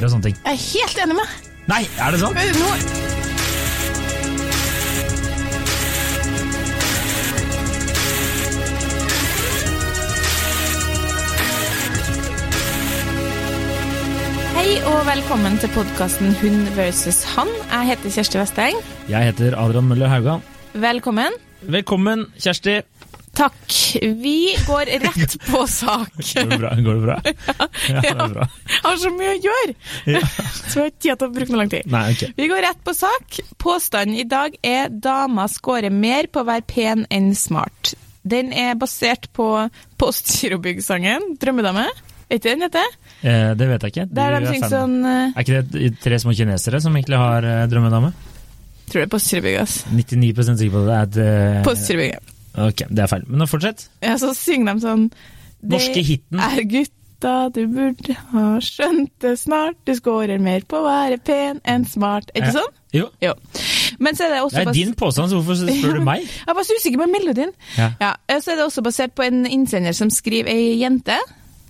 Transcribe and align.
gjøre 0.00 0.08
og 0.08 0.16
sånne 0.16 0.30
ting. 0.30 0.36
Jeg 0.40 0.56
er 0.56 0.62
helt 0.72 0.96
enig 1.04 1.16
med 1.18 1.26
deg. 1.28 1.48
Nei, 1.70 1.82
er 2.00 2.14
det 2.14 2.20
sant? 2.22 2.34
Nå 2.34 2.70
Hei 14.60 14.70
og 14.90 15.06
velkommen 15.08 15.56
til 15.60 15.70
podkasten 15.72 16.34
Hund 16.40 16.72
versus 16.76 17.22
han. 17.34 17.48
Jeg 17.70 17.92
heter 17.92 18.16
Kjersti 18.16 18.40
Vesteng. 18.40 18.80
Jeg 19.08 19.30
heter 19.30 19.56
Adrian 19.58 19.88
Møller 19.88 20.10
Haugan. 20.12 20.44
Velkommen. 20.76 21.36
Velkommen, 21.60 22.28
Kjersti. 22.40 22.80
Takk. 23.36 23.72
Vi 24.22 24.56
går 24.66 24.90
rett 25.04 25.36
på 25.46 25.66
sak. 25.70 26.12
Går 26.34 26.50
det 26.50 26.58
bra? 26.58 26.74
Går 26.74 26.94
det 26.94 27.02
bra? 27.04 27.20
Ja, 27.90 28.00
det 28.00 28.10
er 28.10 28.34
bra. 28.34 28.46
Jeg 28.66 28.82
har 28.84 28.98
så 29.00 29.12
mye 29.14 29.30
å 29.32 29.38
gjøre, 29.46 29.74
Ja. 30.10 30.20
så 30.26 30.74
jeg 30.74 30.82
har 30.82 30.90
ikke 30.90 31.04
tid 31.04 31.22
til 31.22 31.28
å 31.28 31.32
bruke 31.34 31.54
noe 31.54 31.62
lang 31.62 31.72
tid. 31.72 31.88
Nei, 31.90 32.04
okay. 32.14 32.34
Vi 32.36 32.50
går 32.50 32.62
rett 32.66 32.84
på 32.84 32.94
sak. 32.96 33.40
Påstanden 33.62 34.18
i 34.20 34.26
dag 34.28 34.54
er 34.66 34.92
dama 34.92 35.46
scorer 35.50 35.94
mer 35.94 36.28
på 36.30 36.42
å 36.42 36.48
være 36.50 36.66
pen 36.68 37.06
enn 37.10 37.32
smart. 37.38 37.94
Den 38.22 38.52
er 38.52 38.76
basert 38.76 39.30
på 39.36 39.48
Postgirobygg-sangen 40.00 41.36
'Drømmedame'. 41.40 41.88
Vet 42.30 42.42
du 42.44 42.50
den 42.50 42.62
heter? 42.62 42.92
Eh, 43.26 43.52
det 43.58 43.66
vet 43.66 43.86
jeg 43.86 43.94
ikke. 43.94 44.04
De 44.14 44.26
er 44.26 44.44
synger 44.46 44.70
sånn 44.70 44.98
uh... 45.02 45.32
Er 45.32 45.42
ikke 45.42 45.62
det 45.66 45.88
tre 45.98 46.18
små 46.22 46.34
kinesere 46.38 46.78
som 46.84 46.94
egentlig 46.94 47.18
har 47.18 47.46
uh, 47.46 47.64
drømmedame? 47.70 48.12
Tror 48.90 49.00
det 49.00 49.06
er 49.08 49.10
Postgirobygg, 49.10 49.56
ass. 49.64 49.80
99 49.90 50.30
sikker 50.46 50.76
på 50.76 50.84
det. 50.86 50.94
Er 50.94 51.08
et, 51.08 51.18
eh, 51.24 51.58
Postgirobygg. 51.66 52.30
Ok, 52.58 52.82
det 52.90 52.98
er 53.04 53.06
feil. 53.06 53.24
Men 53.28 53.46
fortsett. 53.46 53.88
Ja, 54.02 54.16
så 54.18 54.32
synger 54.34 54.74
de 54.74 54.80
sånn 54.86 55.04
Det 55.60 55.70
Norske 55.76 56.02
hiten. 56.02 56.40
er 56.40 56.62
gutta 56.66 57.50
du 57.52 57.66
burde 57.68 58.14
ha 58.32 58.44
skjønt 58.64 59.10
det 59.20 59.34
snart, 59.38 59.76
du 59.84 59.92
scorer 59.94 60.40
mer 60.40 60.60
på 60.64 60.78
å 60.80 60.86
være 60.86 61.18
pen 61.22 61.60
enn 61.68 61.84
smart. 61.84 62.30
Er 62.34 62.40
ikke 62.40 62.54
Ja. 62.54 62.60
sånn? 62.62 62.72
Jo. 62.92 63.08
Jo. 63.20 63.34
Men 64.00 64.14
så 64.16 64.24
er 64.24 64.30
det 64.30 64.40
også 64.42 64.56
Det 64.56 64.68
er 64.68 64.72
din 64.72 64.94
påstand, 64.94 65.28
så 65.30 65.36
hvorfor 65.42 65.54
spør 65.68 65.98
du 65.98 66.00
meg? 66.04 66.22
Jeg 66.46 66.54
var 66.56 66.62
så 66.64 66.72
usikker 66.80 66.98
på 66.98 67.10
melodien. 67.12 67.52
Ja. 67.76 67.90
Ja, 68.00 68.14
eh, 68.28 68.40
så 68.40 68.52
er 68.52 68.56
det 68.56 68.64
også 68.64 68.82
basert 68.82 69.14
på 69.14 69.22
en 69.26 69.44
innsender 69.46 69.92
som 69.94 70.08
skriver 70.10 70.48
ei 70.48 70.80
jente, 70.80 71.18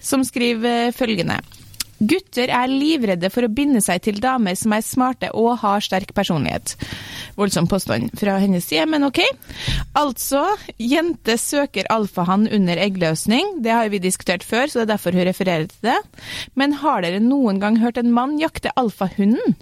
som 0.00 0.22
skriver 0.24 0.86
eh, 0.86 0.92
følgende. 0.92 1.40
Gutter 2.00 2.48
er 2.48 2.70
livredde 2.72 3.28
for 3.32 3.44
å 3.44 3.52
binde 3.52 3.82
seg 3.84 4.00
til 4.06 4.20
damer 4.24 4.56
som 4.56 4.72
er 4.72 4.84
smarte 4.84 5.28
og 5.36 5.58
har 5.60 5.84
sterk 5.84 6.14
personlighet. 6.16 6.72
Voldsom 7.36 7.68
påstand 7.68 8.14
fra 8.16 8.38
hennes 8.40 8.64
side, 8.64 8.86
men 8.88 9.04
ok. 9.04 9.20
Altså, 10.00 10.42
jente 10.80 11.36
søker 11.40 11.90
alfahann 11.92 12.48
under 12.48 12.80
eggløsning. 12.80 13.58
Det 13.64 13.74
har 13.76 13.92
vi 13.92 14.00
diskutert 14.00 14.46
før, 14.46 14.66
så 14.66 14.80
det 14.80 14.86
er 14.86 14.92
derfor 14.94 15.16
hun 15.16 15.28
refererer 15.28 15.68
til 15.68 15.90
det. 15.90 15.98
Men 16.56 16.78
har 16.80 17.04
dere 17.04 17.20
noen 17.20 17.60
gang 17.60 17.76
hørt 17.84 18.00
en 18.00 18.12
mann 18.16 18.38
jakte 18.40 18.72
alfahunden? 18.80 19.58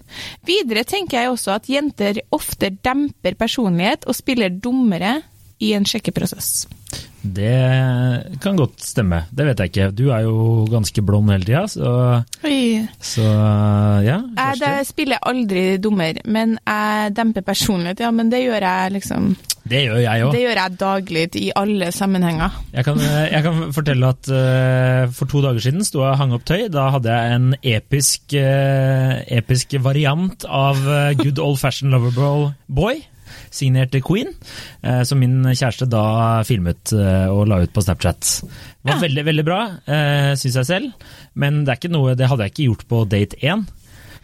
Videre 0.47 0.87
tenker 0.87 1.23
jeg 1.23 1.35
også 1.35 1.57
at 1.59 1.71
jenter 1.71 2.23
ofte 2.35 2.71
demper 2.71 3.39
personlighet 3.39 4.07
og 4.07 4.17
spiller 4.19 4.55
dummere 4.55 5.19
i 5.59 5.75
en 5.75 5.87
sjekkeprosess. 5.89 6.69
Det 7.23 8.39
kan 8.43 8.57
godt 8.59 8.81
stemme. 8.85 9.25
Det 9.35 9.47
vet 9.49 9.61
jeg 9.61 9.73
ikke. 9.73 9.91
Du 9.97 10.09
er 10.15 10.25
jo 10.27 10.65
ganske 10.71 11.03
blond 11.03 11.33
hele 11.33 11.47
tida, 11.47 11.65
så, 11.67 12.23
så 13.03 13.27
ja. 14.07 14.21
Jeg 14.23 14.37
Kjersti. 14.37 14.65
det 14.65 14.87
spiller 14.89 15.27
aldri 15.27 15.65
dummer, 15.83 16.21
men 16.31 16.57
jeg 16.63 17.15
demper 17.17 17.47
personlighet, 17.47 18.05
ja, 18.07 18.13
men 18.15 18.31
det 18.31 18.45
gjør 18.45 18.67
jeg 18.69 18.95
liksom 18.99 19.33
Det 19.69 19.83
gjør 19.85 19.99
jeg 20.01 20.25
òg. 20.25 20.33
Det 20.33 20.45
gjør 20.45 20.61
jeg 20.63 20.77
daglig 20.81 21.27
i 21.37 21.51
alle 21.59 21.91
sammenhenger. 21.93 22.63
Jeg 22.73 22.87
kan, 22.87 23.03
jeg 23.03 23.43
kan 23.45 23.61
fortelle 23.77 24.15
at 24.15 24.31
uh, 24.33 25.13
for 25.13 25.29
to 25.29 25.43
dager 25.45 25.61
siden 25.61 25.85
sto 25.85 26.01
jeg 26.05 26.15
og 26.15 26.23
hang 26.23 26.33
opp 26.39 26.47
tøy. 26.49 26.69
Da 26.73 26.89
hadde 26.95 27.13
jeg 27.13 27.37
en 27.37 27.51
episk, 27.75 28.33
uh, 28.39 29.19
episk 29.27 29.77
variant 29.85 30.49
av 30.49 30.81
uh, 30.87 31.13
Good 31.19 31.43
Old 31.43 31.61
Fashion 31.61 31.93
Loverboy 31.93 32.53
Boy. 32.69 33.03
Signert 33.51 33.95
Queen, 34.07 34.35
eh, 34.83 35.03
som 35.09 35.19
min 35.23 35.43
kjæreste 35.53 35.89
da 35.91 36.05
filmet 36.49 36.93
eh, 36.97 37.27
og 37.33 37.47
la 37.51 37.63
ut 37.65 37.73
på 37.75 37.85
Snapchat. 37.85 38.21
Det 38.45 38.93
var 38.93 38.97
Ja. 38.99 39.03
veldig 39.07 39.25
veldig 39.27 39.45
bra, 39.45 39.61
uh, 39.89 40.31
syns 40.39 40.55
jeg 40.63 40.67
selv, 40.69 40.93
men 41.35 41.65
det, 41.65 41.73
er 41.75 41.81
ikke 41.83 41.93
noe, 41.93 42.15
det 42.17 42.29
hadde 42.31 42.47
jeg 42.47 42.55
ikke 42.55 42.69
gjort 42.71 42.89
på 42.89 43.03
date 43.11 43.37
én. 43.43 43.67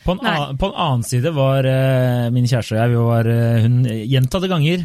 På 0.04 0.12
en, 0.12 0.18
annen, 0.28 0.58
på 0.60 0.68
en 0.68 0.74
annen 0.76 1.02
side 1.08 1.30
var 1.32 1.64
uh, 1.64 2.26
min 2.28 2.44
kjæreste 2.44 2.74
og 2.74 2.80
jeg 2.82 2.90
vi 2.92 2.96
var, 3.00 3.24
uh, 3.24 3.62
Hun 3.64 3.76
gjentatte 3.88 4.50
ganger 4.52 4.82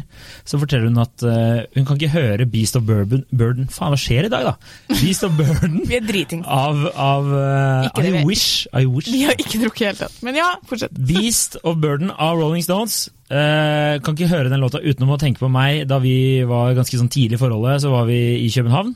så 0.48 0.56
forteller 0.62 0.88
hun 0.88 0.96
at 1.02 1.24
uh, 1.28 1.60
hun 1.76 1.84
kan 1.84 1.98
ikke 1.98 2.14
høre 2.14 2.46
Beast 2.48 2.78
of 2.80 2.86
Burden, 2.88 3.26
Burden 3.28 3.68
Faen, 3.68 3.92
hva 3.92 3.98
skjer 4.00 4.30
i 4.30 4.32
dag, 4.32 4.48
da? 4.48 4.54
Beast 4.94 5.26
of 5.28 5.36
Burden 5.36 5.82
Vi 5.90 5.98
er 5.98 6.06
driting. 6.08 6.40
av, 6.48 6.86
av 6.96 7.28
eh, 7.36 8.00
I 8.00 8.24
Wish. 8.24 8.64
I 8.72 8.86
wish. 8.88 9.12
Vi 9.12 9.26
har 9.28 9.36
ikke 9.36 9.60
drukket 9.60 9.80
i 9.80 9.84
det 9.84 9.92
hele 9.92 10.00
tatt. 10.06 10.16
Men 10.24 10.40
ja, 10.40 10.54
fortsett. 10.64 10.96
Beast 10.96 11.58
of 11.64 11.76
Burden 11.84 12.10
av 12.16 12.40
Rolling 12.40 12.64
Stones. 12.64 13.10
Eh, 13.30 14.00
kan 14.02 14.16
ikke 14.16 14.26
høre 14.26 14.50
den 14.50 14.58
låta 14.58 14.80
utenom 14.82 15.12
å 15.14 15.18
tenke 15.22 15.38
på 15.38 15.48
meg. 15.54 15.84
Da 15.86 16.00
vi 16.02 16.42
var 16.48 16.72
ganske 16.74 16.98
sånn 16.98 17.10
tidlig 17.12 17.38
i 17.38 17.40
forholdet, 17.40 17.78
så 17.84 17.92
var 17.92 18.08
vi 18.08 18.16
i 18.42 18.48
København. 18.50 18.90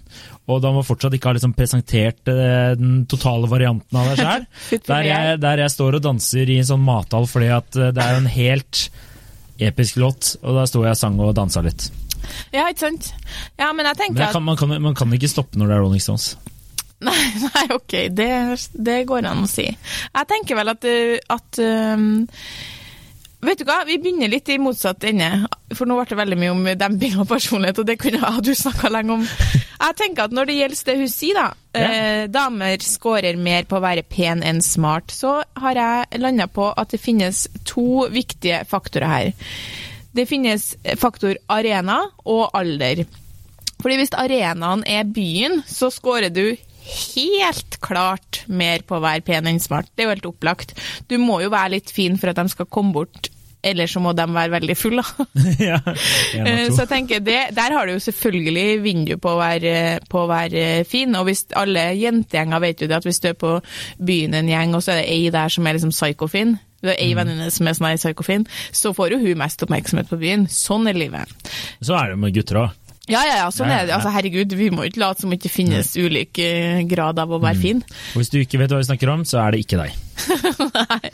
Og 0.50 0.59
da 0.65 0.72
man 0.75 0.83
fortsatt 0.87 1.15
ikke 1.15 1.31
har 1.31 1.37
liksom 1.39 1.55
presentert 1.55 2.27
uh, 2.28 2.75
den 2.77 3.05
totale 3.11 3.47
varianten 3.49 4.00
av 4.00 4.11
deg 4.11 4.19
sjøl. 4.25 4.47
Der, 4.91 5.06
jeg- 5.06 5.41
der 5.44 5.62
jeg 5.62 5.71
står 5.77 6.00
og 6.00 6.06
danser 6.09 6.50
i 6.50 6.59
en 6.61 6.67
sånn 6.73 6.83
mathall 6.84 7.28
fordi 7.31 7.53
at 7.55 7.78
uh, 7.78 7.93
det 7.94 8.03
er 8.03 8.17
jo 8.17 8.23
en 8.25 8.33
helt 8.34 8.83
episk 9.71 10.00
låt. 10.03 10.34
Og 10.43 10.59
da 10.59 10.67
sto 10.67 10.83
jeg 10.83 10.97
og 10.97 11.00
sang 11.05 11.21
og 11.23 11.31
dansa 11.39 11.62
litt. 11.65 11.87
Ja, 12.50 12.67
ikke 12.73 12.89
sant? 12.89 13.12
Ja, 13.61 13.71
men 13.77 13.87
jeg 13.87 14.00
Men 14.11 14.19
jeg 14.25 14.33
kan, 14.34 14.43
man, 14.43 14.56
kan, 14.59 14.75
man 14.83 14.94
kan 14.99 15.12
ikke 15.15 15.31
stoppe 15.31 15.61
når 15.61 15.71
det 15.71 15.77
er 15.78 15.84
Rolling 15.87 16.03
Stones. 16.03 16.33
Nei, 17.05 17.21
nei 17.43 17.65
ok, 17.75 17.94
det, 18.17 18.28
det 18.81 19.00
går 19.06 19.27
an 19.28 19.43
å 19.44 19.49
si. 19.50 19.67
Jeg 19.69 20.28
tenker 20.31 20.56
vel 20.56 20.71
at, 20.73 20.87
uh, 20.89 21.37
at 21.37 21.59
um, 21.94 22.25
Vet 23.44 23.60
du 23.60 23.66
hva, 23.69 23.82
vi 23.84 23.99
begynner 24.00 24.31
litt 24.32 24.49
i 24.49 24.56
motsatt 24.62 25.05
ende. 25.05 25.28
For 25.75 25.88
nå 25.88 25.99
ble 25.99 26.06
det 26.09 26.16
veldig 26.16 26.38
mye 26.41 26.53
om 26.55 26.69
demping 26.81 27.19
av 27.21 27.28
personlighet, 27.28 27.81
og 27.82 27.88
det 27.88 27.99
kunne 28.00 28.22
ha 28.22 28.41
du 28.41 28.53
snakka 28.56 28.91
lenge 28.93 29.19
om. 29.19 29.25
Jeg 29.27 29.97
tenker 29.99 30.28
at 30.28 30.37
når 30.37 30.49
det 30.49 30.56
gjelder 30.59 30.88
det 30.88 30.94
hun 31.03 31.12
sier, 31.12 31.41
da, 31.41 31.81
eh, 31.81 32.25
damer 32.32 32.84
scorer 32.84 33.37
mer 33.37 33.66
på 33.69 33.77
å 33.77 33.84
være 33.84 34.06
pen 34.09 34.44
enn 34.47 34.62
smart, 34.65 35.12
så 35.12 35.43
har 35.60 35.81
jeg 35.81 36.22
landa 36.22 36.49
på 36.49 36.71
at 36.72 36.94
det 36.94 37.03
finnes 37.03 37.44
to 37.69 38.06
viktige 38.12 38.62
faktorer 38.71 39.12
her. 39.12 39.32
Det 40.15 40.28
finnes 40.31 40.71
faktor 40.97 41.37
arena 41.50 42.00
og 42.25 42.49
alder. 42.55 43.05
Fordi 43.82 43.99
hvis 44.00 44.15
arenaen 44.16 44.87
er 44.88 45.05
byen, 45.05 45.61
så 45.69 45.91
scorer 45.93 46.32
du 46.32 46.55
helt 46.84 47.78
klart 47.84 48.44
mer 48.47 48.84
på 48.87 48.99
å 48.99 49.05
være 49.05 49.25
pen 49.25 49.49
enn 49.49 49.61
smart. 49.62 49.91
Det 49.93 50.05
er 50.05 50.09
jo 50.09 50.15
helt 50.15 50.31
opplagt. 50.31 50.75
Du 51.09 51.16
må 51.21 51.41
jo 51.43 51.53
være 51.53 51.76
litt 51.76 51.93
fin 51.93 52.19
for 52.21 52.31
at 52.31 52.41
de 52.41 52.47
skal 52.53 52.69
komme 52.71 52.94
bort, 52.97 53.31
ellers 53.65 53.95
så 53.97 54.03
må 54.05 54.13
de 54.17 54.27
være 54.35 54.53
veldig 54.55 54.77
fulle. 54.77 55.05
ja, 55.71 55.79
en 56.37 56.51
Eh, 56.51 56.67
Så 56.75 56.85
jeg 56.85 56.91
tenker, 56.91 57.21
det, 57.25 57.39
Der 57.57 57.73
har 57.77 57.87
du 57.87 57.95
jo 57.95 58.03
selvfølgelig 58.03 58.83
vindu 58.85 59.15
på 59.23 59.33
å 59.35 59.41
være, 59.41 59.75
på 60.11 60.25
å 60.25 60.29
være 60.31 60.85
fin, 60.89 61.15
og 61.19 61.27
hvis 61.29 61.47
alle 61.57 61.89
jentegjenger 61.99 62.63
vet 62.65 62.85
jo 62.85 62.91
det 62.91 62.99
at 63.01 63.09
hvis 63.09 63.21
du 63.25 63.29
er 63.33 63.39
på 63.41 63.57
byen 64.05 64.35
en 64.41 64.49
gjeng, 64.53 64.77
og 64.77 64.85
så 64.85 64.95
er 64.95 65.03
det 65.03 65.11
ei 65.17 65.31
der 65.35 65.49
som 65.53 65.67
er 65.67 65.77
liksom 65.79 65.93
psykofin, 65.95 66.57
det 66.85 66.95
er 66.95 67.01
ei 67.01 67.13
venninne 67.17 67.49
som 67.55 67.67
er 67.71 67.77
sånn 67.79 67.89
her 67.89 68.01
psykofin, 68.01 68.43
så 68.77 68.93
får 68.97 69.15
jo 69.17 69.21
hun 69.25 69.39
mest 69.41 69.63
oppmerksomhet 69.65 70.11
på 70.11 70.19
byen. 70.21 70.45
Sånn 70.53 70.89
er 70.91 70.99
livet. 70.99 71.31
Så 71.81 71.97
er 71.97 72.13
det 72.13 72.19
med 72.21 72.35
gutter 72.37 72.61
òg. 72.67 72.81
Ja, 73.09 73.21
ja, 73.29 73.35
ja, 73.43 73.49
sånn 73.53 73.69
er 73.73 73.85
det. 73.85 73.93
Altså, 73.97 74.09
herregud, 74.15 74.53
vi 74.57 74.71
må 74.73 74.87
ikke 74.89 75.01
late 75.03 75.21
som 75.25 75.33
det 75.33 75.37
ikke 75.41 75.53
finnes 75.53 75.91
ulik 76.01 76.39
eh, 76.41 76.81
grad 76.89 77.19
av 77.21 77.33
å 77.37 77.41
være 77.41 77.61
fin. 77.61 77.83
Og 78.15 78.21
hvis 78.23 78.33
du 78.33 78.39
ikke 78.41 78.61
vet 78.63 78.73
hva 78.73 78.81
vi 78.81 78.87
snakker 78.89 79.13
om, 79.13 79.25
så 79.29 79.43
er 79.43 79.53
det 79.57 79.65
ikke 79.65 79.81
deg. 79.83 79.97
Nei. 80.79 81.11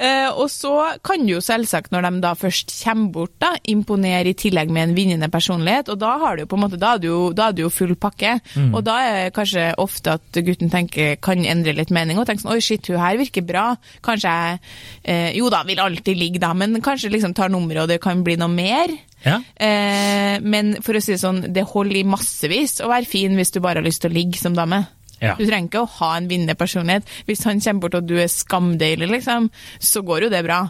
Eh, 0.00 0.28
og 0.30 0.46
så 0.52 0.72
kan 1.04 1.24
du 1.26 1.34
jo 1.34 1.42
selvsagt, 1.44 1.90
når 1.92 2.06
de 2.06 2.22
da 2.24 2.32
først 2.38 2.72
kommer 2.84 3.10
bort, 3.14 3.34
da, 3.42 3.52
imponere 3.68 4.32
i 4.32 4.36
tillegg 4.38 4.70
med 4.72 4.88
en 4.88 4.94
vinnende 4.96 5.28
personlighet, 5.32 5.90
og 5.92 6.00
da 6.00 6.14
har 6.22 6.36
du 6.36 6.44
jo 6.44 6.50
på 6.50 6.58
en 6.58 6.64
måte, 6.64 6.80
da 6.80 6.94
er 6.96 7.02
du 7.02 7.08
jo, 7.08 7.20
er 7.34 7.56
du 7.56 7.64
jo 7.64 7.72
full 7.72 7.96
pakke. 8.00 8.38
Og 8.70 8.80
da 8.86 8.96
er 9.04 9.18
det 9.18 9.34
kanskje 9.36 9.66
ofte 9.82 10.16
at 10.18 10.40
gutten 10.46 10.72
tenker, 10.72 11.16
kan 11.22 11.44
endre 11.44 11.74
litt 11.76 11.92
mening, 11.94 12.18
og 12.20 12.28
tenker 12.28 12.46
sånn, 12.46 12.54
oi 12.56 12.64
shit, 12.64 12.90
hun 12.90 13.02
her 13.02 13.20
virker 13.20 13.44
bra, 13.46 13.66
kanskje 14.06 14.32
jeg, 14.32 14.64
eh, 15.04 15.30
jo 15.38 15.50
da, 15.52 15.62
vil 15.68 15.82
alltid 15.82 16.18
ligge 16.18 16.42
da, 16.42 16.54
men 16.56 16.80
kanskje 16.84 17.12
liksom 17.12 17.36
tar 17.36 17.52
nummeret, 17.52 17.84
og 17.84 17.92
det 17.92 18.00
kan 18.02 18.24
bli 18.26 18.38
noe 18.40 18.52
mer. 18.52 18.96
Ja, 19.24 19.40
Eh, 19.60 20.40
men 20.40 20.78
for 20.80 20.96
å 20.96 21.02
si 21.02 21.12
det 21.12 21.20
sånn, 21.20 21.42
det 21.52 21.66
holder 21.68 22.00
i 22.00 22.06
massevis 22.08 22.78
å 22.80 22.88
være 22.88 23.08
fin 23.08 23.36
hvis 23.36 23.52
du 23.52 23.60
bare 23.60 23.82
har 23.82 23.86
lyst 23.86 24.00
til 24.04 24.12
å 24.12 24.16
ligge 24.16 24.40
som 24.40 24.56
dame. 24.56 24.86
Ja. 25.20 25.36
Du 25.38 25.44
trenger 25.46 25.68
ikke 25.68 25.84
å 25.84 25.90
ha 25.98 26.10
en 26.18 26.28
vinnende 26.30 26.56
personlighet. 26.58 27.08
Hvis 27.28 27.44
han 27.48 27.60
kommer 27.60 27.86
bort 27.86 27.98
og 28.00 28.08
du 28.08 28.16
er 28.20 28.30
skamdeilig, 28.32 29.10
liksom, 29.14 29.50
så 29.78 30.02
går 30.06 30.26
jo 30.26 30.32
det 30.32 30.42
bra. 30.46 30.60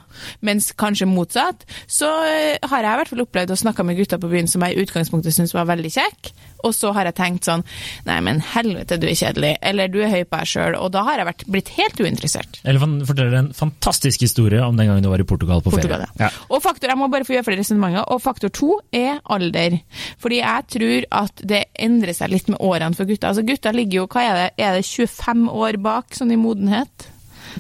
Mens 0.47 0.73
kanskje 0.79 1.08
motsatt, 1.11 1.67
så 1.91 2.11
eh, 2.26 2.58
har 2.70 2.85
jeg 2.87 2.93
i 2.93 3.00
hvert 3.02 3.12
fall 3.14 3.25
opplevd 3.26 3.55
å 3.55 3.61
snakke 3.64 3.87
med 3.87 3.99
gutter 4.00 4.20
på 4.23 4.31
byen 4.32 4.50
som 4.50 4.64
jeg 4.67 4.76
i 4.76 4.85
utgangspunktet 4.85 5.37
syntes 5.37 5.55
var 5.56 5.69
veldig 5.70 5.93
kjekk, 5.94 6.32
og 6.67 6.75
så 6.76 6.91
har 6.97 7.08
jeg 7.08 7.17
tenkt 7.17 7.47
sånn 7.49 7.62
Nei, 8.05 8.19
men 8.25 8.41
helvete, 8.44 8.99
du 9.00 9.06
er 9.08 9.17
kjedelig. 9.17 9.55
Eller 9.64 9.88
du 9.93 9.99
er 10.05 10.11
høy 10.12 10.25
på 10.29 10.41
deg 10.41 10.50
sjøl. 10.50 10.76
Og 10.81 10.91
da 10.93 11.03
har 11.06 11.20
jeg 11.20 11.29
vært, 11.31 11.44
blitt 11.55 11.70
helt 11.76 12.00
uinteressert. 12.03 12.61
Eller 12.69 12.82
forteller 13.08 13.37
en 13.38 13.50
fantastisk 13.56 14.25
historie 14.25 14.61
om 14.64 14.76
den 14.79 14.91
gangen 14.91 15.05
du 15.05 15.11
var 15.12 15.23
i 15.23 15.26
Portugal 15.29 15.62
på 15.64 15.73
Portugal, 15.73 16.05
ferie. 16.05 16.26
ja. 16.26 16.31
Og 16.50 16.62
faktor, 16.64 16.91
jeg 16.93 17.00
må 17.00 17.08
bare 17.12 17.26
få 17.29 17.37
gjøre 17.37 17.46
flere 17.49 17.62
resonnementer. 17.62 18.05
Og 18.12 18.20
faktor 18.25 18.53
to 18.56 18.70
er 18.96 19.20
alder. 19.32 19.79
Fordi 20.20 20.41
jeg 20.41 20.69
tror 20.76 21.08
at 21.23 21.44
det 21.53 21.62
endrer 21.81 22.17
seg 22.17 22.32
litt 22.35 22.50
med 22.53 22.61
årene 22.64 22.99
for 22.99 23.08
gutter. 23.08 23.31
Altså 23.31 23.44
Gutter 23.46 23.76
ligger 23.76 24.03
jo, 24.03 24.06
hva 24.11 24.26
er 24.26 24.38
det, 24.40 24.40
er 24.57 24.77
det 24.79 24.85
25 24.89 25.47
år 25.53 25.79
bak 25.85 26.17
sånn 26.17 26.33
i 26.35 26.39
modenhet? 26.41 27.09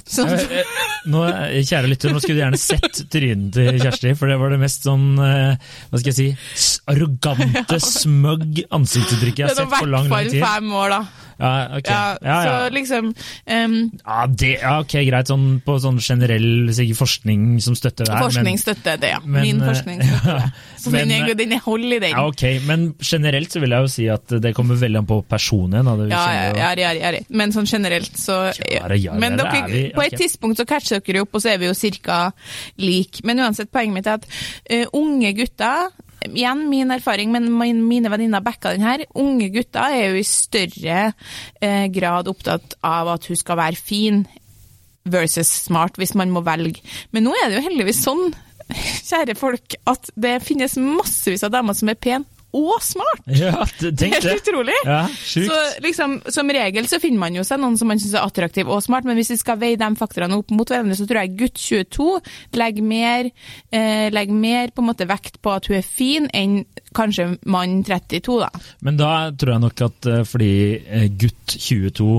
Så, 0.06 0.22
Eh, 0.30 0.68
Nå, 1.10 1.24
eh, 1.26 1.64
kjære 1.66 1.88
lytter, 1.90 2.12
nå 2.14 2.20
skulle 2.22 2.36
du 2.38 2.42
gjerne 2.44 2.58
sett 2.60 3.00
trynet 3.10 3.48
til 3.56 3.78
Kjersti, 3.82 4.12
for 4.18 4.30
det 4.30 4.36
var 4.38 4.52
det 4.54 4.60
mest 4.62 4.84
sånn 4.86 5.06
eh, 5.18 5.56
Hva 5.90 5.98
skal 5.98 6.12
jeg 6.12 6.18
si 6.18 6.26
arrogante, 6.92 7.78
smøgg 7.98 8.60
ansiktsuttrykket 8.70 9.42
jeg 9.42 9.48
har 9.48 9.56
er 9.56 9.58
sett 9.64 9.74
på 9.74 9.88
lang, 9.90 10.06
hvert 10.06 10.10
lang 10.10 10.12
fall 10.12 10.30
tid. 10.30 10.44
fem 10.44 10.70
år, 10.82 10.94
da. 10.94 11.00
Ja, 11.40 11.78
ok. 11.78 11.88
Ja, 11.88 12.00
Ja, 12.20 12.44
ja. 12.44 12.68
Så 12.68 12.74
liksom 12.74 13.14
um, 13.46 13.76
Ja, 14.04 14.26
det, 14.26 14.52
ja, 14.60 14.74
ok, 14.80 14.94
greit. 15.08 15.30
Sånn, 15.30 15.46
på 15.64 15.76
sånn 15.82 16.00
generell 16.02 16.70
sikkert 16.74 17.00
forskning 17.00 17.44
som 17.64 17.76
støtter 17.78 18.08
det 18.08 18.16
her. 18.16 18.26
Forskning 18.26 18.60
støtter 18.60 19.00
det, 19.00 19.12
ja. 19.14 19.20
men, 19.24 19.46
Min 19.46 19.62
eh, 19.62 19.70
forskning 19.70 20.02
støtter 20.04 20.40
det. 20.40 20.50
Så 20.82 20.92
men, 20.94 21.12
eh, 21.12 21.32
den 21.36 21.54
er 21.56 21.62
hold 21.64 21.84
i 21.84 22.00
den. 22.00 22.14
Ja, 22.14 22.26
ok, 22.28 22.44
Men 22.66 22.86
generelt 23.04 23.52
så 23.52 23.60
vil 23.62 23.74
jeg 23.76 23.86
jo 23.86 23.92
si 23.92 24.06
at 24.12 24.36
det 24.42 24.54
kommer 24.56 24.78
veldig 24.80 25.02
an 25.02 25.08
på 25.08 25.20
personen. 25.28 25.88
Da. 25.88 25.96
Ja, 26.10 26.24
ja, 26.32 26.44
ja, 26.56 26.70
ja, 26.80 26.92
ja, 26.96 27.14
ja. 27.18 27.24
Men 27.28 27.54
sånn 27.56 27.68
generelt, 27.68 28.16
så 28.18 28.42
Men 28.50 29.38
dere, 29.40 29.64
er 29.64 29.72
vi, 29.72 29.82
på 29.96 30.04
et 30.04 30.16
tidspunkt 30.20 30.60
så 30.60 30.68
catcher 30.68 31.04
dere 31.04 31.24
opp, 31.24 31.34
og 31.36 31.44
så 31.44 31.54
er 31.54 31.60
vi 31.62 31.68
jo 31.68 31.76
cirka 31.76 32.22
lik. 32.80 33.22
Men 33.28 33.44
uansett, 33.44 33.72
poenget 33.72 33.96
mitt 33.96 34.08
er 34.08 34.20
at 34.20 34.28
uh, 34.72 35.00
unge 35.00 35.34
gutter 35.36 35.90
Igjen 36.28 36.66
min 36.68 36.92
erfaring, 36.92 37.32
men 37.32 37.48
mine 37.86 38.10
venninner 38.12 38.44
backa 38.44 38.74
den 38.74 38.84
her. 38.84 39.06
Unge 39.18 39.48
gutter 39.54 39.96
er 39.96 40.10
jo 40.10 40.20
i 40.20 40.26
større 40.26 40.98
eh, 41.60 41.86
grad 41.92 42.28
opptatt 42.30 42.76
av 42.84 43.14
at 43.14 43.30
hun 43.30 43.38
skal 43.40 43.60
være 43.60 43.80
fin 43.80 44.24
versus 45.10 45.48
smart, 45.64 45.96
hvis 45.96 46.14
man 46.18 46.32
må 46.34 46.44
velge. 46.44 46.84
Men 47.14 47.24
nå 47.26 47.32
er 47.38 47.48
det 47.48 47.60
jo 47.60 47.66
heldigvis 47.70 48.02
sånn, 48.04 48.34
kjære 49.10 49.38
folk, 49.38 49.78
at 49.90 50.12
det 50.20 50.36
finnes 50.44 50.76
massevis 50.80 51.46
av 51.46 51.54
damer 51.56 51.76
som 51.78 51.90
er 51.92 51.98
pene 52.00 52.39
og 52.56 52.80
smart. 52.84 53.26
Ja, 53.40 53.64
Helt 53.80 54.26
utrolig. 54.26 54.74
Ja. 54.84 55.04
Så 55.08 55.56
liksom, 55.84 56.18
Som 56.32 56.50
regel 56.52 56.88
så 56.90 56.98
finner 57.00 57.22
man 57.22 57.36
jo 57.36 57.44
seg 57.46 57.60
noen 57.62 57.78
som 57.80 57.88
man 57.90 58.00
syns 58.00 58.16
er 58.18 58.26
attraktiv 58.26 58.68
og 58.70 58.82
smart, 58.84 59.06
men 59.08 59.16
hvis 59.18 59.32
vi 59.34 59.38
skal 59.40 59.58
veie 59.60 59.78
de 59.80 59.88
faktorene 59.98 60.36
opp 60.40 60.52
mot 60.54 60.68
hverandre, 60.68 60.96
så 60.98 61.06
tror 61.08 61.22
jeg 61.22 61.36
gutt 61.40 61.60
22 61.60 62.08
legger 62.58 62.86
mer, 62.86 63.30
eh, 63.72 64.08
legger 64.12 64.36
mer 64.36 64.74
på 64.74 64.84
en 64.84 64.90
måte 64.90 65.08
vekt 65.08 65.40
på 65.42 65.54
at 65.54 65.70
hun 65.70 65.78
er 65.78 65.86
fin, 65.86 66.28
enn 66.34 66.64
kanskje 66.96 67.30
mann 67.46 67.80
32, 67.86 68.40
da. 68.42 68.50
Men 68.84 68.98
da 69.00 69.12
tror 69.30 69.54
jeg 69.56 69.64
nok 69.66 69.86
at 69.86 70.10
eh, 70.10 70.26
fordi 70.28 70.52
eh, 70.84 71.08
gutt 71.20 71.56
22 71.56 72.10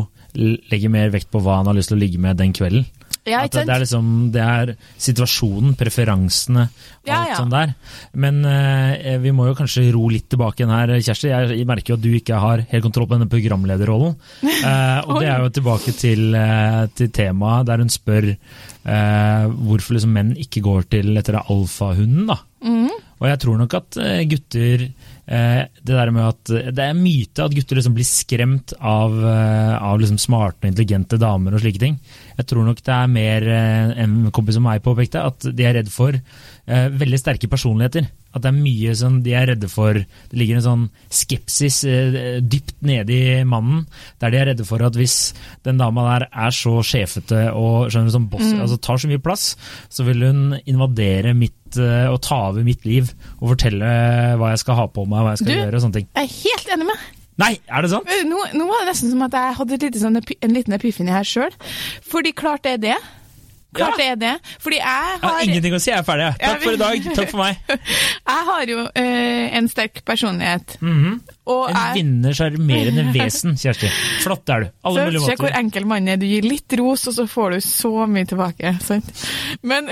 legger 0.72 0.92
mer 0.94 1.12
vekt 1.12 1.32
på 1.32 1.42
hva 1.44 1.60
han 1.60 1.68
har 1.70 1.78
lyst 1.78 1.92
til 1.92 2.00
å 2.00 2.02
ligge 2.02 2.22
med 2.24 2.40
den 2.40 2.56
kvelden. 2.56 2.88
Ja, 3.28 3.44
At 3.46 3.54
det, 3.54 3.68
det 3.70 3.74
er 3.76 3.84
liksom, 3.84 4.06
det 4.34 4.42
er 4.42 4.72
situasjonen, 4.98 5.76
preferansene, 5.78 6.64
alt 6.72 7.10
Ja, 7.10 7.20
ja. 7.30 7.36
sånn 7.38 7.54
der. 7.54 7.76
Men 8.18 8.40
eh, 8.50 9.20
vi 9.22 9.34
må 9.36 9.46
jo 9.46 9.58
kanskje 9.58 9.84
ro 9.94 10.08
litt 10.10 10.26
tilbake 10.32 10.64
igjen 10.64 10.74
her, 10.74 10.96
Kjersti. 11.06 11.30
Jeg 11.30 11.68
merker 11.70 11.94
jo 11.94 12.00
at 12.00 12.06
du 12.06 12.10
ikke 12.18 12.40
har 12.42 12.66
helt 12.72 12.86
kontroll 12.88 13.06
på 13.10 13.20
denne 13.20 13.30
programlederrollen. 13.32 14.18
Eh, 14.62 15.00
og 15.10 15.18
det 15.24 15.26
er 15.32 15.42
jo 15.42 15.50
tilbake 15.56 15.92
til, 15.98 16.36
eh, 16.38 16.84
til 16.94 17.08
temaet 17.16 17.66
der 17.66 17.82
hun 17.82 17.90
spør 17.90 18.28
eh, 18.30 19.46
hvorfor 19.50 19.96
liksom 19.98 20.14
menn 20.14 20.36
ikke 20.38 20.62
går 20.66 20.86
til 20.92 21.18
etter 21.18 21.40
alfahunden, 21.42 22.28
da. 22.30 22.38
Mm. 22.62 22.92
Og 23.22 23.26
jeg 23.30 23.40
tror 23.42 23.58
nok 23.58 23.74
at 23.78 23.98
eh, 24.02 24.20
gutter 24.30 24.84
eh, 24.86 25.62
Det 25.82 25.96
der 25.96 26.12
med 26.14 26.28
at 26.28 26.52
det 26.78 26.86
er 26.86 26.98
myte 26.98 27.46
at 27.46 27.56
gutter 27.58 27.80
liksom 27.80 27.96
blir 27.98 28.06
skremt 28.06 28.76
av, 28.78 29.18
av 29.26 30.02
liksom 30.02 30.20
smarte 30.22 30.66
og 30.66 30.70
intelligente 30.72 31.18
damer 31.22 31.58
og 31.58 31.64
slike 31.64 31.82
ting. 31.82 31.98
Jeg 32.42 32.48
tror 32.50 32.66
nok 32.66 32.80
det 32.82 32.94
er 32.96 33.10
mer 33.12 33.44
eh, 33.54 33.92
en 34.02 34.16
kompis 34.34 34.58
som 34.58 34.66
meg 34.66 34.82
påpekte, 34.86 35.22
at 35.30 35.46
de 35.54 35.68
er 35.68 35.76
redd 35.78 35.92
for 35.94 36.16
uh, 36.18 36.88
veldig 36.98 37.20
sterke 37.22 37.50
personligheter. 37.52 38.08
At 38.32 38.42
det 38.46 38.50
er 38.50 38.56
mye 38.58 38.94
som 38.96 39.18
de 39.26 39.34
er 39.36 39.50
redde 39.52 39.68
for 39.68 39.98
Det 40.00 40.38
ligger 40.40 40.58
en 40.58 40.64
sånn 40.66 40.86
skepsis 41.12 41.82
uh, 41.86 42.18
dypt 42.42 42.78
nede 42.88 43.14
i 43.14 43.38
mannen, 43.46 43.84
der 44.24 44.34
de 44.34 44.40
er 44.42 44.50
redde 44.54 44.66
for 44.66 44.82
at 44.88 44.98
hvis 44.98 45.20
den 45.68 45.78
dama 45.82 46.08
der 46.10 46.28
er 46.32 46.56
så 46.56 46.80
sjefete 46.88 47.44
og 47.54 47.92
skjønner 47.94 48.16
som 48.16 48.30
boss, 48.32 48.48
altså 48.56 48.80
tar 48.82 49.02
så 49.04 49.12
mye 49.12 49.22
plass, 49.22 49.52
så 49.92 50.08
vil 50.08 50.26
hun 50.26 50.44
invadere 50.66 51.36
mitt 51.38 51.58
og 51.78 52.18
ta 52.26 52.42
over 52.50 52.66
mitt 52.68 52.82
liv 52.84 53.14
og 53.38 53.54
fortelle 53.54 53.88
hva 54.36 54.50
jeg 54.52 54.60
skal 54.66 54.76
ha 54.82 54.90
på 54.92 55.06
meg 55.08 55.24
hva 55.24 55.38
jeg 55.38 55.44
skal 55.46 55.54
Du- 55.54 55.60
gjøre 55.62 55.78
og 55.78 55.84
sånne 55.86 56.00
ting. 56.02 56.08
Jeg 56.18 56.28
er 56.28 56.40
helt 56.42 56.74
enig 56.76 56.88
med 56.90 57.21
Nei, 57.40 57.56
er 57.70 57.82
det 57.82 57.90
sant? 57.94 58.10
Eh, 58.12 58.26
Nå, 58.28 58.38
nå 58.54 58.68
var 58.68 58.84
det 58.84 58.92
nesten 58.92 59.10
som 59.14 59.22
at 59.26 59.34
jeg 59.40 59.56
hadde 59.62 59.80
lite 59.82 60.00
sånn, 60.04 60.20
en 60.20 60.54
liten 60.54 60.74
epifini 60.78 61.14
her 61.16 61.24
sjøl. 61.26 61.54
Fordi 62.12 62.34
klart 62.38 62.64
det 62.68 62.74
er 62.78 62.86
det. 62.90 63.00
Klart 63.72 63.96
det 64.02 64.06
er 64.12 64.18
det. 64.20 64.32
Fordi 64.60 64.76
jeg 64.82 64.84
Jeg 64.84 65.20
har 65.22 65.32
har 65.32 65.44
ingenting 65.48 65.74
å 65.74 65.80
si, 65.80 65.92
jeg 65.94 66.00
er 66.02 66.04
ferdig. 66.04 66.26
Takk 66.42 66.62
for 66.66 66.74
i 66.76 66.80
dag, 66.82 67.06
takk 67.16 67.30
for 67.32 67.40
meg. 67.40 67.62
Jeg 68.32 68.46
har 68.50 68.66
jo 68.68 68.82
eh, 69.00 69.56
en 69.58 69.70
sterk 69.72 70.02
personlighet. 70.06 70.76
Mhm. 70.84 71.22
Og 71.52 71.70
En 71.72 71.76
jeg 71.80 71.96
vinner 72.02 72.36
sjarmerende 72.36 73.06
vesen, 73.16 73.56
Kjersti. 73.60 73.88
Flott 74.26 74.52
er 74.52 74.66
du. 74.66 74.68
Alle 74.84 75.00
så 75.00 75.06
mulige 75.08 75.24
Se 75.24 75.36
hvor 75.40 75.48
måter. 75.48 75.58
enkel 75.64 75.88
mannen 75.88 76.12
er. 76.14 76.20
Du 76.22 76.28
gir 76.28 76.44
litt 76.46 76.76
ros, 76.80 77.08
og 77.08 77.16
så 77.16 77.26
får 77.32 77.56
du 77.56 77.60
så 77.66 77.94
mye 78.12 78.28
tilbake. 78.28 78.76
Sant? 78.84 79.08
Men, 79.64 79.88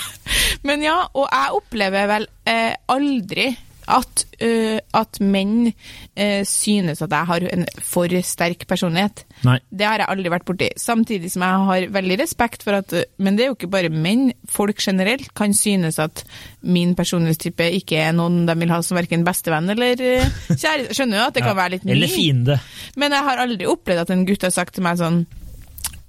men 0.66 0.82
ja, 0.88 0.96
og 1.12 1.28
jeg 1.28 1.56
opplever 1.60 2.08
vel 2.16 2.26
eh, 2.48 2.72
aldri 2.88 3.50
at, 3.90 4.24
uh, 4.44 4.78
at 5.00 5.20
menn 5.22 5.70
uh, 5.70 6.42
synes 6.48 7.02
at 7.04 7.12
jeg 7.12 7.30
har 7.30 7.46
en 7.50 7.66
for 7.84 8.12
sterk 8.26 8.66
personlighet. 8.70 9.24
Nei. 9.46 9.58
Det 9.70 9.86
har 9.88 10.02
jeg 10.02 10.12
aldri 10.12 10.32
vært 10.32 10.46
borti. 10.48 10.70
Samtidig 10.80 11.32
som 11.34 11.44
jeg 11.46 11.66
har 11.70 11.88
veldig 11.94 12.20
respekt 12.20 12.64
for 12.66 12.76
at 12.76 12.92
Men 13.20 13.36
det 13.36 13.44
er 13.44 13.50
jo 13.50 13.56
ikke 13.56 13.70
bare 13.72 13.92
menn. 13.92 14.30
Folk 14.50 14.80
generelt 14.82 15.32
kan 15.38 15.54
synes 15.56 15.98
at 16.02 16.24
min 16.60 16.94
personlighetstype 16.98 17.70
ikke 17.80 18.00
er 18.00 18.14
noen 18.16 18.44
de 18.48 18.56
vil 18.60 18.72
ha 18.72 18.80
som 18.84 18.98
verken 18.98 19.24
bestevenn 19.26 19.70
eller 19.72 19.96
kjæreste. 20.00 20.56
kjære. 20.60 20.96
Skjønner 20.96 21.20
jo 21.20 21.26
at 21.28 21.36
det 21.36 21.44
kan 21.44 21.56
være 21.58 21.76
litt 21.76 21.86
mye. 21.86 21.94
Eller 21.96 22.12
fiende. 22.12 22.58
Men 23.00 23.16
jeg 23.16 23.26
har 23.28 23.44
aldri 23.44 23.68
opplevd 23.70 24.04
at 24.04 24.14
en 24.14 24.26
gutt 24.28 24.46
har 24.46 24.54
sagt 24.54 24.76
til 24.76 24.86
meg 24.86 25.00
sånn 25.00 25.22
eh, 25.24 25.39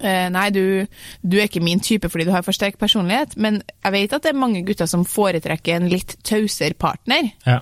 Nei, 0.04 0.50
du, 0.50 0.88
du 1.22 1.38
er 1.38 1.48
ikke 1.48 1.62
min 1.64 1.80
type 1.84 2.10
fordi 2.10 2.26
du 2.28 2.32
har 2.34 2.44
for 2.46 2.52
sterk 2.56 2.78
personlighet, 2.82 3.38
men 3.38 3.62
jeg 3.84 3.92
vet 3.94 4.14
at 4.18 4.24
det 4.26 4.32
er 4.34 4.40
mange 4.42 4.64
gutter 4.66 4.90
som 4.90 5.06
foretrekker 5.06 5.76
en 5.78 5.90
litt 5.92 6.18
tausere 6.28 6.74
partner. 6.74 7.32
Ja. 7.46 7.60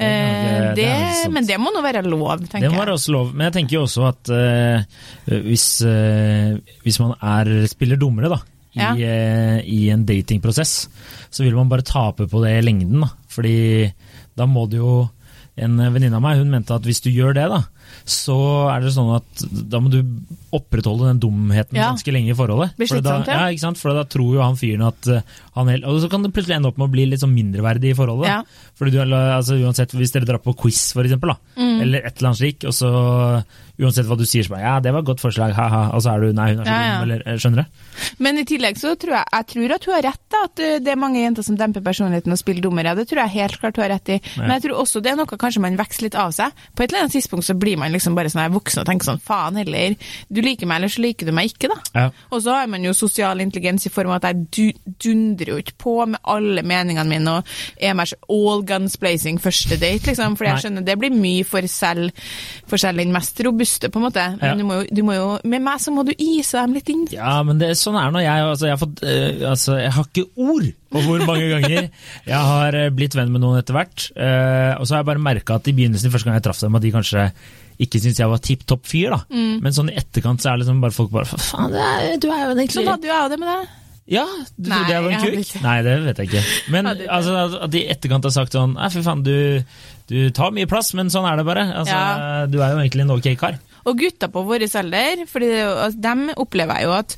Eh, 0.00 0.06
det- 0.06 0.76
det 0.76 0.84
det, 0.84 0.86
er 1.26 1.30
men 1.34 1.44
det 1.46 1.58
må 1.60 1.72
nå 1.74 1.82
være 1.84 2.02
lov, 2.06 2.38
tenker 2.46 2.60
jeg. 2.62 2.70
Det 2.70 2.72
må 2.72 2.84
være 2.84 2.94
også 2.96 3.12
lov, 3.12 3.34
men 3.34 3.44
jeg 3.50 3.52
tenker 3.58 3.76
jo 3.76 3.82
også 3.84 4.06
at 4.08 4.30
uh, 4.32 5.40
hvis, 5.44 5.66
uh, 5.84 6.56
hvis 6.84 7.00
man 7.02 7.12
er, 7.20 7.66
spiller 7.68 7.96
dummere 8.00 8.30
da, 8.32 8.38
i, 8.72 8.78
Ja. 8.78 8.92
eh, 8.94 9.60
i 9.66 9.90
en 9.90 10.04
datingprosess, 10.06 10.88
så 11.30 11.42
vil 11.44 11.56
man 11.58 11.68
bare 11.68 11.82
tape 11.82 12.28
på 12.30 12.40
det 12.44 12.52
i 12.58 12.62
lengden. 12.64 13.00
Da. 13.02 13.08
Fordi 13.28 13.92
da 14.38 14.46
må 14.46 14.68
det 14.70 14.78
jo 14.78 15.10
En 15.60 15.76
venninne 15.92 16.16
av 16.16 16.22
meg 16.24 16.38
hun 16.40 16.50
mente 16.50 16.74
at 16.74 16.82
hvis 16.88 17.02
du 17.04 17.10
gjør 17.12 17.34
det, 17.36 17.46
da, 17.52 17.62
så 18.08 18.36
er 18.72 18.80
det 18.84 18.92
sånn 18.94 19.10
at 19.16 19.44
da 19.70 19.80
må 19.82 19.90
du 19.92 20.00
opprettholde 20.56 21.08
den 21.10 21.20
dumheten 21.22 21.76
Ja. 21.78 21.90
ganske 21.92 22.12
lenge 22.14 22.32
i 22.32 22.36
forholdet. 22.38 22.72
For 22.88 23.00
da, 23.04 23.18
ja. 23.26 23.48
ikke 23.52 23.64
sant? 23.66 23.78
For 23.78 23.94
da 23.94 24.04
tror 24.08 24.34
jo 24.38 24.42
han 24.42 24.56
fyren 24.58 24.82
at 24.86 25.06
eh, 25.10 25.22
han 25.54 25.68
helt, 25.68 25.84
Og 25.84 26.00
så 26.02 26.08
kan 26.10 26.22
det 26.24 26.32
plutselig 26.34 26.56
ende 26.58 26.70
opp 26.70 26.78
med 26.80 26.88
å 26.88 26.92
bli 26.94 27.06
litt 27.10 27.20
sånn 27.22 27.34
mindreverdig 27.34 27.92
i 27.92 27.98
forholdet. 27.98 28.30
Ja. 28.30 28.40
Fordi 28.78 28.94
du, 28.94 29.00
altså, 29.02 29.58
uansett, 29.60 29.92
Hvis 29.94 30.12
dere 30.14 30.24
drar 30.28 30.38
på 30.42 30.54
quiz, 30.56 30.92
for 30.96 31.04
eksempel, 31.06 31.34
da, 31.34 31.38
Mm. 31.60 31.80
eller 31.82 31.98
et 32.06 32.16
eller 32.18 32.30
annet 32.30 32.38
slik, 32.40 32.64
og 32.64 32.72
så 32.74 32.90
uansett 33.80 34.06
hva 34.06 34.16
du 34.18 34.24
sier, 34.28 34.44
så 34.44 34.52
bare 34.54 34.60
ja, 34.66 34.74
det 34.84 34.92
var 34.92 35.00
et 35.00 35.08
godt 35.08 35.22
forslag, 35.22 35.54
ha-ha, 35.56 35.82
og 35.96 36.02
så 36.04 36.12
er 36.14 36.20
du 36.20 36.32
nei, 36.36 36.50
hun 36.52 36.60
er 36.60 36.64
så 36.68 36.74
Ja, 36.74 36.94
dum, 37.00 37.04
eller 37.06 37.22
eh, 37.26 37.36
skjønner 37.40 37.64
du? 37.64 37.78
Men 38.18 38.38
i 38.38 38.44
tillegg 38.44 38.76
så 38.80 38.92
tror 39.00 39.16
jeg, 39.16 39.24
jeg 39.32 39.46
tror 39.54 39.74
at 39.76 39.84
hun 39.88 39.94
har 39.94 40.02
rett, 40.10 40.22
da, 40.34 40.42
at 40.44 40.56
det 40.84 40.92
er 40.92 41.00
mange 41.00 41.22
jenter 41.22 41.46
som 41.46 41.56
demper 41.56 41.80
personligheten 41.84 42.32
og 42.34 42.38
spiller 42.40 42.62
dummere. 42.66 42.94
Det 42.96 43.06
tror 43.08 43.22
jeg 43.24 43.34
helt 43.38 43.58
klart 43.60 43.76
hun 43.80 43.84
har 43.86 43.94
rett 43.96 44.08
i. 44.16 44.18
Men 44.36 44.50
jeg 44.58 44.66
tror 44.68 44.82
også 44.84 45.00
det 45.04 45.12
er 45.12 45.16
noe 45.20 45.40
kanskje 45.50 45.64
man 45.66 45.76
vokser 45.82 46.06
litt 46.06 46.16
av 46.18 46.32
seg. 46.36 46.54
På 46.72 46.84
et 46.86 46.90
eller 46.94 47.04
annet 47.04 47.16
tidspunkt 47.18 47.44
så 47.50 47.58
blir 47.58 47.76
man 47.82 47.92
liksom 47.92 48.14
bare 48.16 48.30
sånn 48.32 48.44
her 48.46 48.54
voksen 48.54 48.80
og 48.84 48.88
tenker 48.88 49.10
sånn 49.10 49.20
faen 49.26 49.58
heller, 49.60 49.98
du 50.30 50.40
liker 50.46 50.70
meg 50.70 50.80
eller 50.80 50.94
så 50.94 51.02
liker 51.04 51.28
du 51.28 51.34
meg 51.36 51.50
ikke, 51.52 51.70
da. 51.74 51.78
Ja. 51.98 52.06
Og 52.30 52.42
så 52.46 52.54
har 52.56 52.70
man 52.72 52.84
jo 52.86 52.94
sosial 52.96 53.42
intelligens 53.44 53.84
i 53.90 53.92
form 53.92 54.14
av 54.14 54.20
at 54.22 54.30
jeg 54.30 54.46
du, 54.56 54.94
dundrer 55.04 55.52
jo 55.54 55.58
ikke 55.60 55.76
på 55.82 55.96
med 56.14 56.20
alle 56.30 56.62
meningene 56.66 57.08
mine 57.10 57.36
og 57.40 57.54
er 57.82 57.94
mer 57.98 58.14
all 58.30 58.62
guns 58.68 58.96
blazing 59.00 59.40
første 59.42 59.76
date, 59.80 60.06
liksom. 60.08 60.36
For 60.38 60.46
jeg 60.48 60.64
skjønner 60.64 60.86
det 60.86 60.98
blir 61.00 61.12
mye 61.14 61.44
for 61.48 61.66
selv, 61.70 62.10
for 62.70 62.78
selv 62.80 63.02
den 63.02 63.12
mest 63.14 63.40
robuste, 63.44 63.88
på 63.90 63.98
en 64.00 64.06
måte. 64.08 64.26
Men 64.40 64.48
Ja. 64.50 64.54
du, 64.56 64.64
må 64.66 64.80
jo, 64.80 64.86
du 64.94 65.02
må 65.06 65.14
jo 65.16 65.28
Med 65.44 65.62
meg 65.64 65.80
så 65.80 65.90
må 65.94 66.02
du 66.06 66.12
ise 66.18 66.58
dem 66.60 66.74
litt 66.76 66.88
inn. 66.92 67.06
Ja, 67.12 67.42
men 67.46 67.58
det, 67.58 67.72
sånn 67.78 67.96
er 67.98 68.10
nå 68.12 68.20
jeg. 68.22 68.44
Altså, 68.50 68.66
jeg, 68.68 68.76
har 68.76 68.80
fått, 68.84 69.02
eh, 69.02 69.48
altså, 69.48 69.76
jeg 69.80 69.92
har 69.96 70.04
ikke 70.08 70.26
ord 70.36 70.68
på 70.90 71.02
hvor 71.06 71.22
mange 71.26 71.46
ganger 71.52 71.88
jeg 72.32 72.40
har 72.50 72.74
eh, 72.74 72.88
blitt 72.90 73.14
venn 73.16 73.30
med 73.32 73.40
noen 73.44 73.60
etter 73.60 73.76
hvert. 73.76 74.08
eh, 74.16 74.74
og 74.76 74.86
så 74.86 74.94
har 74.96 75.00
jeg 75.02 75.08
bare 75.12 75.18
merka 75.22 75.39
at 75.48 75.66
i 75.68 75.72
begynnelsen, 75.72 76.10
første 76.12 76.24
gang 76.28 76.36
jeg 76.36 76.42
traff 76.44 76.60
dem, 76.60 76.74
at 76.76 76.82
de 76.82 76.92
kanskje 76.92 77.32
ikke 77.80 78.00
syntes 78.02 78.18
jeg 78.20 78.28
var 78.28 78.38
tipp 78.44 78.66
topp 78.68 78.84
fyr. 78.84 79.10
da. 79.10 79.20
Mm. 79.32 79.60
Men 79.64 79.72
sånn 79.72 79.88
i 79.88 79.96
etterkant 79.96 80.40
så 80.44 80.52
er 80.52 80.58
liksom 80.60 80.80
bare 80.84 80.92
folk 80.92 81.10
bare 81.10 81.24
"Hva 81.24 81.38
Faen, 81.40 81.70
det 81.72 81.80
er, 81.80 82.16
du 82.20 82.28
er 82.30 82.42
jo 82.44 82.54
egentlig 82.56 82.76
Sånn 82.76 82.86
hadde 82.92 83.08
jo 83.08 83.14
jeg 83.14 83.30
det 83.30 83.38
med 83.40 83.48
deg. 83.48 83.68
Ja, 84.10 84.24
du 84.58 84.68
Nei, 84.68 84.76
trodde 84.76 84.90
jeg 84.90 85.02
var 85.04 85.10
en 85.12 85.20
kuk? 85.22 85.62
Nei, 85.62 85.82
det 85.86 85.92
vet 86.04 86.16
jeg 86.18 86.28
ikke. 86.28 86.70
Men 86.74 86.86
altså, 86.86 87.32
at- 87.46 87.62
at 87.62 87.70
de 87.70 87.78
i 87.84 87.88
etterkant 87.94 88.24
har 88.24 88.30
sagt 88.34 88.52
sånn 88.52 88.74
Nei, 88.74 88.88
fy 88.90 89.02
faen, 89.06 89.22
du, 89.22 89.64
du 90.10 90.30
tar 90.30 90.50
mye 90.50 90.66
plass, 90.66 90.92
men 90.94 91.06
sånn 91.08 91.24
er 91.30 91.36
det 91.36 91.46
bare. 91.46 91.64
Altså, 91.72 91.94
Ja. 91.94 92.46
Du 92.46 92.58
er 92.60 92.72
jo 92.74 92.78
egentlig 92.82 93.00
en 93.06 93.10
ok 93.16 93.36
kar. 93.38 93.58
Og 93.86 93.96
gutta 93.96 94.28
på 94.28 94.42
vår 94.44 94.66
alder, 94.76 95.24
for 95.26 95.40
dem 95.94 96.28
opplever 96.36 96.74
jeg 96.80 96.84
jo 96.84 96.92
at 96.92 97.16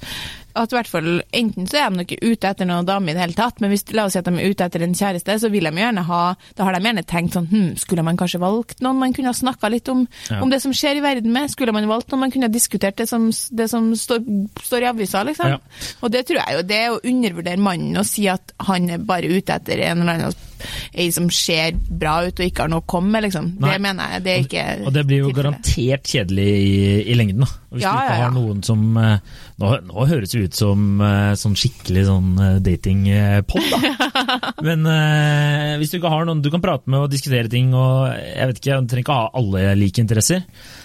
at 0.55 0.73
i 0.73 0.77
hvert 0.77 0.89
fall 0.91 1.07
enten 1.33 1.67
så 1.71 1.79
er 1.83 1.91
de 1.95 2.05
ikke 2.05 2.19
ute 2.33 2.49
etter 2.51 2.69
noen 2.69 2.87
dame 2.89 3.11
i 3.11 3.15
det 3.17 3.23
hele 3.23 3.37
tatt, 3.39 3.61
men 3.63 3.71
hvis 3.73 3.85
la 3.97 4.05
oss 4.07 4.13
si 4.17 4.21
at 4.21 4.27
de 4.29 4.35
er 4.37 4.51
ute 4.53 4.67
etter 4.67 4.85
en 4.85 4.95
kjæreste, 4.99 5.37
så 5.43 5.51
vil 5.53 5.65
de 5.69 5.73
gjerne 5.83 6.05
ha 6.09 6.21
Da 6.57 6.65
har 6.67 6.77
de 6.77 6.83
gjerne 6.85 7.05
tenkt 7.09 7.37
sånn 7.37 7.49
hm, 7.51 7.71
skulle 7.81 8.05
man 8.05 8.17
kanskje 8.21 8.41
valgt 8.43 8.81
noen 8.85 8.99
man 9.01 9.13
kunne 9.17 9.33
ha 9.33 9.37
snakka 9.37 9.71
litt 9.73 9.89
om, 9.89 10.07
Ja. 10.31 10.41
om 10.43 10.51
det 10.51 10.61
som 10.63 10.73
skjer 10.77 10.99
i 11.01 11.05
verden 11.05 11.33
med? 11.33 11.51
Skulle 11.51 11.73
man 11.73 11.89
valgt 11.89 12.11
noen 12.13 12.21
man 12.27 12.31
kunne 12.35 12.49
ha 12.51 12.53
diskutert 12.53 12.97
det 12.97 13.09
som, 13.09 13.31
det 13.51 13.69
som 13.71 13.91
står, 13.97 14.23
står 14.63 14.83
i 14.83 14.91
avisa, 14.93 15.23
liksom? 15.25 15.49
Ja. 15.57 15.59
Og 16.03 16.11
det 16.13 16.27
tror 16.29 16.43
jeg 16.43 16.57
jo, 16.59 16.63
det 16.69 16.79
er 16.83 16.91
å 16.95 17.01
undervurdere 17.03 17.59
mannen 17.63 17.97
og 18.01 18.07
si 18.09 18.29
at 18.29 18.53
han 18.69 18.91
er 18.91 18.99
bare 18.99 19.31
ute 19.33 19.55
etter 19.57 19.81
en 19.89 20.03
eller 20.05 20.19
annen 20.29 20.49
ei 20.95 21.09
som 21.15 21.29
ser 21.33 21.73
bra 21.89 22.19
ut 22.27 22.39
og 22.41 22.47
ikke 22.47 22.65
har 22.67 22.71
noe 22.73 22.83
å 22.85 22.89
komme 22.89 23.11
med, 23.17 23.27
liksom. 23.29 23.51
Nei. 23.63 23.73
Det 23.75 23.81
mener 23.85 24.15
jeg, 24.17 24.23
det 24.27 24.33
er 24.35 24.45
ikke 24.47 24.65
Og 24.87 24.93
det 24.97 25.05
blir 25.09 25.23
jo 25.23 25.31
tilfelle. 25.31 25.43
garantert 25.53 26.13
kjedelig 26.13 26.47
i, 26.53 26.73
i 27.13 27.17
lengden, 27.19 27.45
da. 27.47 27.51
Hvis 27.73 27.83
Ja, 27.87 27.93
du 27.93 27.99
ikke 28.03 28.13
ja, 28.13 28.19
ja. 28.19 28.25
har 28.27 28.35
noen 28.37 28.59
som 28.67 28.83
eh, 29.01 29.37
Nå, 29.63 29.69
nå 29.89 30.05
høres 30.11 30.35
det 30.35 30.43
ut 30.45 30.59
som 30.59 31.01
eh, 31.01 31.33
sånn 31.41 31.55
skikkelig 31.57 32.03
sånn 32.09 32.31
eh, 32.43 32.59
datingpod, 32.67 33.69
da. 33.73 33.79
Men 34.67 34.85
uh, 34.87 35.77
hvis 35.81 35.93
du 35.93 35.97
ikke 35.99 36.11
har 36.13 36.27
noen 36.29 36.43
du 36.45 36.51
kan 36.53 36.63
prate 36.65 36.91
med 36.91 37.07
og 37.07 37.13
diskutere 37.13 37.49
ting, 37.53 37.73
og 37.75 38.11
jeg 38.13 38.51
vet 38.51 38.61
ikke, 38.61 38.81
du 38.83 38.91
trenger 38.93 39.05
ikke 39.07 39.17
ha 39.17 39.31
alle 39.39 39.63
like 39.79 40.03
interesser. 40.03 40.43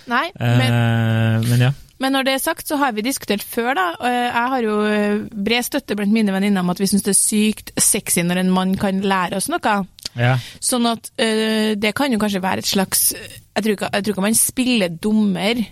Nei, 0.08 0.26
men, 0.40 0.72
uh, 0.72 1.48
men 1.50 1.66
ja. 1.68 1.72
Men 2.04 2.14
når 2.14 2.28
det 2.28 2.34
er 2.36 2.44
sagt, 2.44 2.68
så 2.70 2.78
har 2.82 2.94
vi 2.94 3.06
diskutert 3.06 3.44
før, 3.44 3.72
da. 3.78 3.86
og 3.98 4.08
Jeg 4.12 4.52
har 4.54 4.66
jo 4.66 4.76
eh, 4.86 5.24
bred 5.32 5.66
støtte 5.66 5.98
blant 5.98 6.14
mine 6.14 6.34
venninner 6.36 6.62
om 6.62 6.74
at 6.74 6.82
vi 6.82 6.90
syns 6.90 7.06
det 7.06 7.14
er 7.16 7.20
sykt 7.20 7.74
sexy 7.82 8.22
når 8.26 8.44
en 8.44 8.54
mann 8.54 8.76
kan 8.78 9.02
lære 9.02 9.40
oss 9.40 9.50
noe. 9.50 9.76
ja. 10.18 10.36
Sånn 10.62 10.86
at 10.90 11.12
øh, 11.18 11.74
det 11.78 11.96
kan 11.98 12.14
jo 12.14 12.22
kanskje 12.22 12.44
være 12.44 12.66
et 12.66 12.70
slags 12.70 13.10
Jeg 13.14 13.64
tror 13.64 13.74
ikke, 13.74 13.90
jeg 13.94 14.04
tror 14.04 14.14
ikke 14.14 14.28
man 14.28 14.38
spiller 14.38 14.90
dommer, 15.02 15.64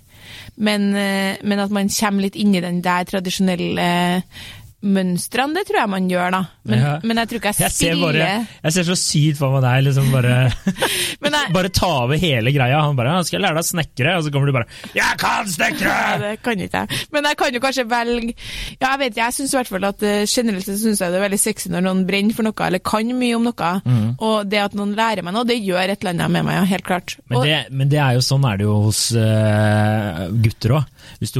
men, 0.57 0.89
men 1.45 1.59
at 1.61 1.69
man 1.69 1.91
kommer 1.93 2.25
litt 2.25 2.37
inn 2.39 2.55
i 2.57 2.63
den 2.63 2.79
der 2.81 3.05
tradisjonelle 3.05 3.89
mønstrene, 4.85 5.55
det 5.55 5.63
tror 5.65 5.79
jeg 5.79 5.89
man 5.89 6.07
gjør, 6.09 6.31
da. 6.35 6.39
Men, 6.65 6.79
Ja. 6.79 6.99
men 7.03 7.17
jeg 7.17 7.27
tror 7.29 7.39
ikke 7.39 7.51
jeg 7.53 7.59
Jeg 7.63 7.71
ser, 7.71 7.93
spiller 7.95 8.13
bare, 8.13 8.47
jeg 8.63 8.73
ser 8.73 8.83
så 8.83 8.95
sykt 8.99 9.37
for 9.39 9.49
meg 9.55 9.61
deg 9.65 9.83
liksom 9.87 10.11
bare, 10.11 10.33
Men 11.25 11.33
jeg- 11.33 11.53
bare 11.55 11.69
ta 11.69 11.87
over 12.03 12.17
hele 12.21 12.51
greia. 12.53 12.81
Han 12.81 12.95
bare 12.95 13.23
'Skal 13.23 13.39
jeg 13.39 13.45
lære 13.47 13.55
deg 13.55 13.63
å 13.63 13.71
snekre?' 13.71 14.17
Og 14.17 14.23
så 14.25 14.31
kommer 14.31 14.45
du 14.45 14.51
bare 14.53 14.67
'Jeg 14.93 15.17
kan 15.17 15.45
Nei, 15.45 15.51
snekre!' 15.55 16.19
det 16.25 16.41
kan 16.43 16.59
ikke 16.59 16.77
jeg. 16.85 17.07
Men 17.11 17.23
jeg 17.23 17.37
kan 17.37 17.53
jo 17.53 17.59
kanskje 17.59 17.87
velge 17.89 18.33
Ja, 18.81 18.91
jeg 18.91 18.99
vet 18.99 19.15
jeg 19.15 19.33
syns 19.33 19.53
i 19.53 19.57
hvert 19.57 19.67
fall 19.73 19.85
at 19.85 20.03
eh, 20.03 20.25
generelt 20.25 20.65
syns 20.65 20.99
jeg 21.01 21.11
det 21.11 21.17
er 21.21 21.29
veldig 21.29 21.39
sexy 21.39 21.69
når 21.69 21.81
noen 21.81 22.05
brenner 22.05 22.33
for 22.35 22.43
noe, 22.43 22.53
eller 22.67 22.79
kan 22.79 23.05
mye 23.05 23.35
om 23.35 23.43
noe. 23.43 23.81
Mm. 23.85 24.15
Og 24.19 24.49
det 24.49 24.59
at 24.59 24.73
noen 24.75 24.93
lærer 24.95 25.23
meg 25.23 25.33
noe, 25.33 25.45
det 25.45 25.57
gjør 25.63 25.89
et 25.89 25.99
eller 26.03 26.13
annet 26.13 26.31
med 26.31 26.45
meg, 26.45 26.55
ja, 26.55 26.63
helt 26.65 26.83
klart. 26.85 27.17
Men 27.29 27.37
Og, 27.39 27.43
det, 27.45 27.65
men 27.71 27.89
det 27.89 27.97
er 27.99 28.13
jo 28.13 28.19
sånn 28.21 28.45
er 28.45 28.57
det 28.57 28.65
jo 28.65 28.81
hos 28.83 29.11
uh, 29.15 30.29
gutter 30.29 30.69
òg. 30.77 30.85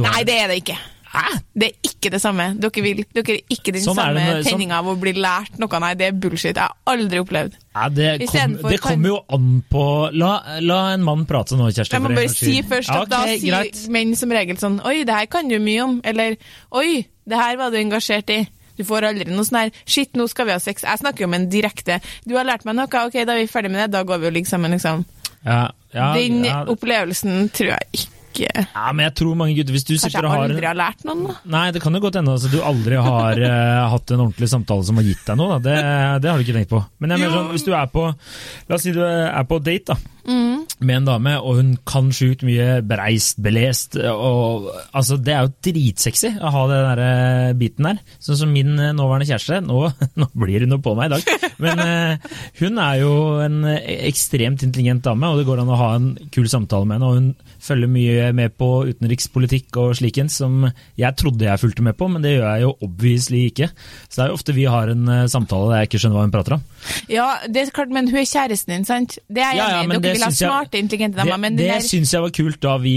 nei, 0.02 0.22
det 0.24 0.34
er 0.40 0.48
det 0.48 0.62
ikke. 0.64 0.78
Hæ? 1.16 1.38
Det 1.56 1.68
er 1.70 1.90
ikke 1.90 2.10
det 2.12 2.20
samme. 2.20 2.46
Dere 2.60 2.82
vil 2.84 3.02
dere 3.16 3.36
er 3.38 3.54
ikke 3.56 3.72
den 3.72 3.84
Sånn 3.84 3.96
samme 3.96 4.14
det 4.20 4.44
sånn- 4.44 4.50
tenninga 4.52 4.78
av 4.82 4.90
å 4.92 4.96
bli 5.00 5.12
lært 5.16 5.58
noe. 5.58 5.80
Nei, 5.80 5.94
det 5.96 6.06
er 6.10 6.12
bullshit. 6.12 6.56
Jeg 6.56 6.62
har 6.62 6.74
aldri 6.92 7.20
opplevd. 7.22 7.56
Nei, 7.76 7.88
det, 7.96 8.28
kom, 8.28 8.56
det 8.68 8.80
kommer 8.84 9.08
jo 9.14 9.18
an 9.36 9.62
på 9.70 9.84
La, 10.16 10.32
la 10.60 10.80
en 10.94 11.04
mann 11.06 11.24
prate 11.28 11.56
nå, 11.56 11.70
Kjersti. 11.72 11.96
Jeg 11.96 12.04
må 12.04 12.12
bare 12.14 12.28
si 12.32 12.58
først 12.62 12.68
først 12.76 12.92
Ja, 12.92 13.02
at 13.02 13.08
da 13.12 13.22
sier 13.26 13.90
menn 13.92 14.14
som 14.16 14.32
regel 14.34 14.58
sånn 14.60 14.80
Oi, 14.86 15.04
det 15.08 15.14
her 15.16 15.26
kan 15.32 15.48
du 15.48 15.56
mye 15.62 15.84
om. 15.84 16.00
Eller 16.04 16.36
Oi, 16.76 17.06
det 17.26 17.40
her 17.40 17.56
var 17.60 17.72
du 17.72 17.78
engasjert 17.80 18.30
i. 18.30 18.42
Du 18.76 18.84
får 18.84 19.08
aldri 19.08 19.32
noe 19.32 19.46
sånn 19.48 19.62
her 19.64 19.70
Shit, 19.88 20.12
nå 20.18 20.28
skal 20.28 20.46
vi 20.50 20.52
ha 20.52 20.60
sex. 20.60 20.84
Jeg 20.84 21.00
snakker 21.00 21.24
jo 21.24 21.30
om 21.30 21.38
en 21.38 21.48
direkte. 21.48 22.00
Du 22.28 22.36
har 22.36 22.44
lært 22.44 22.66
meg 22.68 22.76
noe, 22.76 22.86
ok, 22.86 23.22
da 23.24 23.32
er 23.32 23.44
vi 23.44 23.48
ferdig 23.48 23.72
med 23.72 23.86
det. 23.86 23.90
Da 23.96 24.04
går 24.04 24.20
vi 24.20 24.26
og 24.30 24.36
ligger 24.36 24.52
sammen, 24.52 24.76
liksom. 24.76 25.06
Ja, 25.46 25.70
ja, 25.94 26.12
Den 26.16 26.42
opplevelsen 26.66 27.48
tror 27.54 27.72
jeg 27.76 27.88
ikke 27.92 28.15
ja, 28.44 28.86
men 28.92 29.04
jeg 29.06 29.14
tror 29.20 29.36
mange 29.38 29.56
gutter 29.56 29.76
Hvis 29.76 29.86
du 29.86 29.94
Kanskje 29.94 30.10
sitter 30.10 30.26
jeg 30.26 30.28
og 30.28 30.34
har 30.34 30.44
aldri 30.48 30.68
har 30.68 30.78
lært 30.78 31.06
noen, 31.08 31.22
da. 31.28 31.36
Nei, 31.56 31.64
det 31.74 31.82
kan 31.84 31.96
jo 31.96 32.02
godt 32.04 32.18
hende 32.20 32.36
at 32.36 32.48
du 32.52 32.58
aldri 32.60 33.00
har 33.08 33.42
uh, 33.42 33.84
hatt 33.94 34.12
en 34.14 34.24
ordentlig 34.26 34.50
samtale 34.52 34.86
som 34.88 35.00
har 35.00 35.06
gitt 35.06 35.24
deg 35.28 35.40
noe. 35.40 35.56
Da. 35.56 35.62
Det, 35.66 35.76
det 36.24 36.32
har 36.32 36.38
du 36.40 36.46
ikke 36.46 36.58
tenkt 36.58 36.72
på. 36.72 36.82
Men 37.02 37.14
jeg 37.14 37.24
mener 37.24 37.38
sånn, 37.38 37.50
hvis 37.54 37.66
du 37.66 37.72
er 37.76 37.88
på 37.92 38.06
La 38.06 38.76
oss 38.78 38.84
si 38.86 38.94
du 38.94 39.02
er 39.04 39.48
på 39.48 39.60
date 39.62 39.94
da, 39.94 40.15
Mm. 40.26 40.64
med 40.82 40.96
en 40.98 41.06
dame, 41.06 41.32
og 41.38 41.60
hun 41.60 41.68
kan 41.86 42.08
sjukt 42.14 42.42
mye 42.46 42.80
bereist, 42.86 43.38
belest 43.42 43.94
og, 43.96 44.66
altså, 44.90 45.16
Det 45.22 45.32
er 45.32 45.46
jo 45.46 45.52
dritsexy 45.64 46.32
å 46.36 46.50
ha 46.52 46.64
den 46.70 46.86
der 46.90 47.02
eh, 47.04 47.54
biten 47.58 47.86
der. 47.88 48.00
Sånn 48.22 48.40
som 48.42 48.52
min 48.52 48.74
eh, 48.74 48.94
nåværende 48.96 49.28
kjæreste. 49.28 49.62
Nå, 49.64 49.86
nå 50.20 50.28
blir 50.34 50.66
hun 50.66 50.76
jo 50.76 50.80
på 50.82 50.96
meg 50.98 51.08
i 51.08 51.16
dag. 51.16 51.52
Men 51.62 51.80
uh, 51.80 52.34
hun 52.60 52.80
er 52.82 52.98
jo 53.00 53.12
en 53.40 53.62
ekstremt 53.70 54.64
intelligent 54.66 55.04
dame, 55.06 55.30
og 55.30 55.40
det 55.40 55.46
går 55.48 55.62
an 55.62 55.72
å 55.72 55.78
ha 55.80 55.90
en 55.96 56.10
kul 56.34 56.48
samtale 56.50 56.88
med 56.88 56.98
henne. 56.98 57.08
og 57.08 57.20
hun 57.20 57.56
følger 57.66 57.90
mye 57.90 58.26
med 58.36 58.54
på 58.60 58.68
utenrikspolitikk 58.90 59.78
og 59.80 59.94
slikens, 59.98 60.36
som 60.42 60.66
jeg 61.00 61.18
trodde 61.18 61.46
jeg 61.48 61.62
fulgte 61.62 61.86
med 61.86 61.96
på, 61.98 62.10
men 62.12 62.22
det 62.22 62.36
gjør 62.36 62.46
jeg 62.50 62.66
jo 62.66 62.74
obviously 62.84 63.40
ikke. 63.48 63.70
Så 64.06 64.18
det 64.18 64.24
er 64.26 64.30
jo 64.30 64.38
ofte 64.38 64.56
vi 64.56 64.68
har 64.70 64.92
en 64.92 65.08
samtale 65.32 65.70
der 65.72 65.82
jeg 65.82 65.90
ikke 65.90 66.02
skjønner 66.02 66.20
hva 66.20 66.26
hun 66.26 66.34
prater 66.36 66.56
om. 66.58 66.66
Ja, 67.10 67.30
det 67.48 67.62
er 67.62 67.72
klart, 67.74 67.94
men 67.94 68.10
hun 68.12 68.20
er 68.20 68.28
kjæresten 68.28 68.76
din, 68.76 68.86
sant? 68.88 69.16
Det 69.26 69.42
er 69.42 69.56
jeg 69.56 69.62
Ja, 69.62 69.80
ja, 69.80 69.82
men 69.88 70.04
det 70.04 70.15
vil 70.16 70.24
ha 70.26 70.30
smarte, 70.34 70.80
intelligente 70.82 71.20
damer. 71.20 71.38
Men 71.44 71.56
det 71.58 71.66
det 71.66 71.74
der 71.74 71.84
syns 71.86 72.14
jeg 72.16 72.24
var 72.24 72.32
kult 72.40 72.60
da 72.64 72.76
vi, 72.82 72.96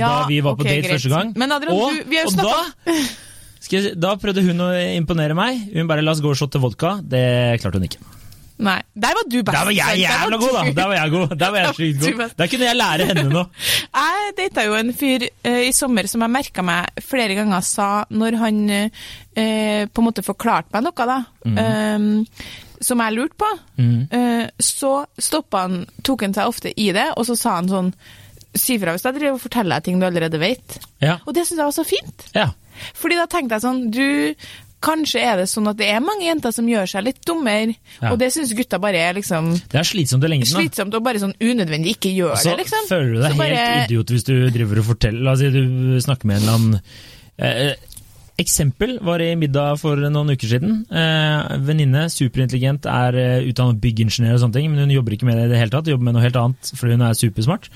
da 0.00 0.12
vi 0.28 0.40
var 0.44 0.54
på 0.60 0.66
date 0.68 0.82
greit. 0.84 0.92
første 0.96 1.14
gang. 1.16 1.32
Men 1.36 1.56
Adrian, 1.56 1.74
og, 1.74 1.96
du- 1.96 2.04
vi 2.12 2.20
har 2.20 2.28
jo 2.28 2.36
snakka 2.36 2.60
da, 2.86 3.00
jeg, 3.72 3.96
da 4.00 4.14
prøvde 4.20 4.44
hun 4.46 4.62
å 4.64 4.70
imponere 4.96 5.34
meg. 5.36 5.66
Hun 5.74 5.88
bare 5.90 6.04
'la 6.04 6.14
oss 6.14 6.22
gå 6.24 6.30
og 6.32 6.38
shotte 6.38 6.60
vodka'. 6.62 7.00
Det 7.02 7.60
klarte 7.60 7.80
hun 7.80 7.88
ikke. 7.90 7.98
Nei, 8.58 8.80
der 8.98 9.14
var 9.14 9.22
du 9.30 9.36
best. 9.38 9.54
Der 9.54 9.64
var 9.68 9.70
jeg 9.70 10.00
jævla 10.02 10.36
god, 10.42 10.54
da! 10.56 10.62
Der 10.74 10.86
var 10.90 10.96
jeg 10.98 11.10
god. 11.12 11.34
Der 11.38 11.50
var 11.54 11.58
jeg 11.62 11.74
sykt 11.78 12.00
god. 12.18 12.32
Der 12.40 12.48
kunne 12.50 12.66
jeg 12.66 12.76
lære 12.76 13.04
henne 13.06 13.28
noe. 13.30 13.44
Jeg 13.98 14.32
data 14.38 14.64
jo 14.66 14.74
en 14.74 14.90
fyr 14.98 15.28
uh, 15.46 15.60
i 15.62 15.70
sommer 15.72 16.08
som 16.10 16.20
jeg 16.24 16.30
merka 16.34 16.62
meg 16.66 16.98
flere 17.06 17.36
ganger 17.38 17.62
sa 17.62 17.86
når 18.10 18.36
han 18.42 18.58
uh, 18.70 19.86
på 19.86 20.02
en 20.02 20.06
måte 20.08 20.24
forklarte 20.26 20.74
meg 20.74 20.88
noe, 20.88 21.06
da, 21.06 21.18
eh, 21.46 21.98
som 22.80 22.98
jeg 23.00 23.14
lurte 23.16 23.36
på, 23.40 23.48
mm. 23.78 24.50
så 24.62 24.92
stoppa 25.18 25.64
han, 25.66 25.86
tok 26.06 26.22
han 26.22 26.34
seg 26.34 26.46
ofte 26.50 26.72
i 26.76 26.90
det, 26.92 27.08
og 27.16 27.26
så 27.26 27.36
sa 27.36 27.56
han 27.60 27.68
sånn 27.68 27.92
Si 28.58 28.78
fra 28.80 28.94
hvis 28.94 29.04
jeg 29.04 29.14
driver 29.18 29.34
og 29.36 29.42
forteller 29.42 29.76
deg 29.76 29.84
ting 29.84 29.98
du 30.00 30.06
allerede 30.06 30.38
vet. 30.40 30.78
Ja. 31.04 31.18
Og 31.28 31.34
det 31.36 31.42
syns 31.46 31.58
jeg 31.60 31.66
var 31.68 31.74
så 31.76 31.84
fint. 31.86 32.24
ja. 32.34 32.46
Fordi 32.96 33.16
da 33.18 33.26
tenkte 33.26 33.54
jeg 33.58 33.62
sånn 33.62 33.90
Du, 33.92 34.34
kanskje 34.80 35.20
er 35.20 35.36
det 35.42 35.48
sånn 35.50 35.66
at 35.68 35.76
det 35.76 35.88
er 35.90 36.00
mange 36.00 36.24
jenter 36.24 36.52
som 36.54 36.66
gjør 36.70 36.86
seg 36.88 37.04
litt 37.04 37.20
dummere, 37.26 37.74
Ja. 38.00 38.12
og 38.12 38.18
det 38.22 38.30
syns 38.32 38.54
gutta 38.56 38.78
bare 38.80 38.96
er 39.02 39.14
liksom 39.18 39.50
Det 39.68 39.78
er 39.82 39.84
slitsomt 39.84 40.24
i 40.24 40.28
lengden. 40.32 40.48
da. 40.52 40.60
slitsomt 40.62 40.94
og 40.94 41.02
bare 41.04 41.18
sånn 41.18 41.34
unødvendig 41.42 41.96
ikke 41.98 42.14
gjør 42.14 42.32
Og 42.32 42.38
så 42.38 42.54
det, 42.56 42.64
liksom. 42.64 42.86
Så 42.88 42.94
føler 42.94 43.12
du 43.12 43.20
deg 43.20 43.32
Så 43.32 43.36
helt 43.36 43.38
bare- 43.38 43.84
idiot 43.84 44.06
hvis 44.16 44.24
du 44.24 44.34
driver 44.50 44.78
og 44.78 44.84
forteller 44.86 45.22
La 45.22 45.32
oss 45.32 45.38
si 45.44 45.50
du 45.50 46.00
snakker 46.00 46.24
med 46.24 46.36
en 46.36 46.42
eller 46.42 46.54
annen 46.54 46.80
eh, 47.38 47.74
Eksempel 48.38 49.00
var 49.02 49.18
i 49.18 49.32
middag 49.34 49.80
for 49.80 49.98
noen 49.98 50.30
uker 50.30 50.46
siden. 50.46 50.84
Eh, 50.94 51.56
Venninne, 51.66 52.04
superintelligent, 52.06 52.84
er 52.86 53.16
eh, 53.18 53.46
utdannet 53.50 53.80
byggingeniør 53.82 54.36
og 54.36 54.42
sånne 54.44 54.54
ting, 54.54 54.68
men 54.70 54.84
hun 54.84 54.92
jobber 54.94 55.16
ikke 55.16 55.26
med 55.26 55.40
det 55.40 55.48
i 55.48 55.50
det 55.50 55.58
hele 55.58 55.72
tatt. 55.72 55.90
Jobber 55.90 56.06
med 56.06 56.14
noe 56.14 56.22
helt 56.22 56.38
annet 56.38 56.70
fordi 56.78 56.94
hun 56.94 57.02
er 57.02 57.18
supersmart. 57.18 57.66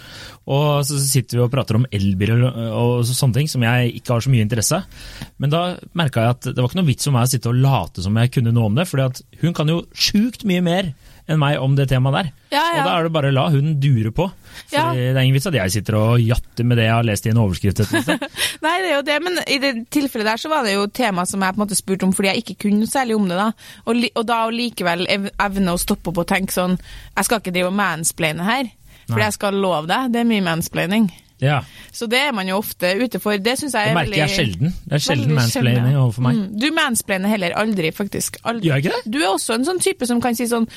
Og 0.46 0.84
så 0.86 1.00
sitter 1.02 1.40
vi 1.40 1.42
og 1.42 1.50
prater 1.50 1.80
om 1.80 1.88
elbil 1.90 2.36
og, 2.36 2.46
og 2.78 3.02
sånne 3.10 3.40
ting 3.40 3.50
som 3.50 3.66
jeg 3.66 3.90
ikke 3.98 4.14
har 4.14 4.22
så 4.22 4.30
mye 4.30 4.46
interesse 4.46 4.78
av. 4.78 5.02
Men 5.42 5.50
da 5.50 5.64
merka 5.98 6.28
jeg 6.28 6.36
at 6.36 6.50
det 6.52 6.60
var 6.60 6.70
ikke 6.70 6.78
noe 6.78 6.90
vits 6.92 7.10
for 7.10 7.16
meg 7.18 7.26
å 7.26 7.32
sitte 7.34 7.50
og 7.50 7.58
late 7.58 8.06
som 8.06 8.22
jeg 8.22 8.34
kunne 8.38 8.54
noe 8.54 8.70
om 8.70 8.78
det, 8.78 8.86
at 9.02 9.22
hun 9.42 9.58
kan 9.58 9.74
jo 9.74 9.82
sjukt 9.90 10.46
mye 10.46 10.62
mer 10.62 10.94
enn 11.30 11.38
meg 11.38 11.60
om 11.62 11.76
det 11.78 11.86
temaet 11.90 12.16
der. 12.16 12.30
Ja, 12.52 12.62
ja. 12.74 12.80
Og 12.80 12.86
da 12.88 12.94
er 12.98 13.06
det 13.06 13.12
bare 13.14 13.30
å 13.30 13.34
la 13.36 13.44
hunden 13.52 13.76
dure 13.80 14.10
på. 14.14 14.26
For 14.28 14.76
Ja. 14.76 14.88
Det 14.92 15.04
er 15.12 15.20
ingen 15.22 15.36
vits 15.36 15.46
at 15.48 15.54
jeg 15.56 15.72
sitter 15.74 15.96
og 16.00 16.20
jatter 16.20 16.66
med 16.66 16.76
det 16.80 16.88
jeg 16.88 16.94
har 16.96 17.06
lest 17.06 17.26
i 17.26 17.32
en 17.32 17.40
overskrift. 17.44 17.80
Nei, 18.64 18.74
det 18.82 18.90
er 18.90 18.94
jo 18.96 19.04
det, 19.06 19.18
men 19.24 19.38
i 19.46 19.58
det 19.62 19.72
tilfellet 19.94 20.28
der 20.32 20.42
så 20.42 20.50
var 20.52 20.66
det 20.66 20.74
jo 20.74 20.86
tema 20.92 21.24
som 21.28 21.40
jeg 21.44 21.54
på 21.54 21.60
en 21.60 21.64
måte 21.66 21.78
spurte 21.78 22.08
om 22.08 22.12
fordi 22.16 22.32
jeg 22.32 22.44
ikke 22.44 22.58
kunne 22.68 22.90
særlig 22.90 23.16
om 23.16 23.28
det. 23.30 23.38
da. 23.38 23.50
Og, 23.86 24.04
og 24.12 24.26
da 24.28 24.42
å 24.48 24.52
likevel 24.54 25.06
evne 25.12 25.74
å 25.76 25.80
stoppe 25.80 26.10
opp 26.12 26.22
og 26.24 26.28
tenke 26.30 26.52
sånn 26.54 26.76
Jeg 26.78 27.24
skal 27.28 27.40
ikke 27.40 27.54
drive 27.54 27.70
og 27.72 27.78
mansplaine 27.78 28.44
her, 28.46 28.70
for 29.08 29.20
jeg 29.22 29.34
skal 29.38 29.58
love 29.62 29.86
deg, 29.90 30.12
det 30.14 30.22
er 30.22 30.28
mye 30.28 30.44
mansplaining. 30.46 31.10
Ja, 31.42 31.64
Så 31.90 32.06
det 32.06 32.20
er 32.22 32.30
man 32.30 32.46
jo 32.46 32.60
ofte 32.60 32.92
ute 33.00 33.18
for. 33.18 33.34
Det 33.34 33.56
syns 33.58 33.72
jeg 33.74 33.88
Det 33.88 33.90
er 33.90 33.96
merker 33.96 34.20
jeg 34.20 34.30
sjelden. 34.30 34.74
Det 34.86 34.94
er 34.94 35.02
sjelden 35.02 35.32
mansplaining 35.34 35.96
overfor 35.98 36.22
meg. 36.28 36.36
Mm, 36.38 36.44
du 36.62 36.66
mansplainer 36.76 37.32
heller 37.34 37.56
aldri, 37.58 37.90
faktisk. 37.90 38.36
Aldri. 38.46 38.68
Gjør 38.68 38.78
jeg 38.78 38.84
ikke 38.86 39.00
det? 39.00 39.10
Du 39.10 39.18
er 39.18 39.26
også 39.32 39.56
en 39.58 39.66
sånn 39.66 39.82
type 39.82 40.06
som 40.06 40.20
kan 40.22 40.38
si 40.38 40.46
sånn 40.46 40.68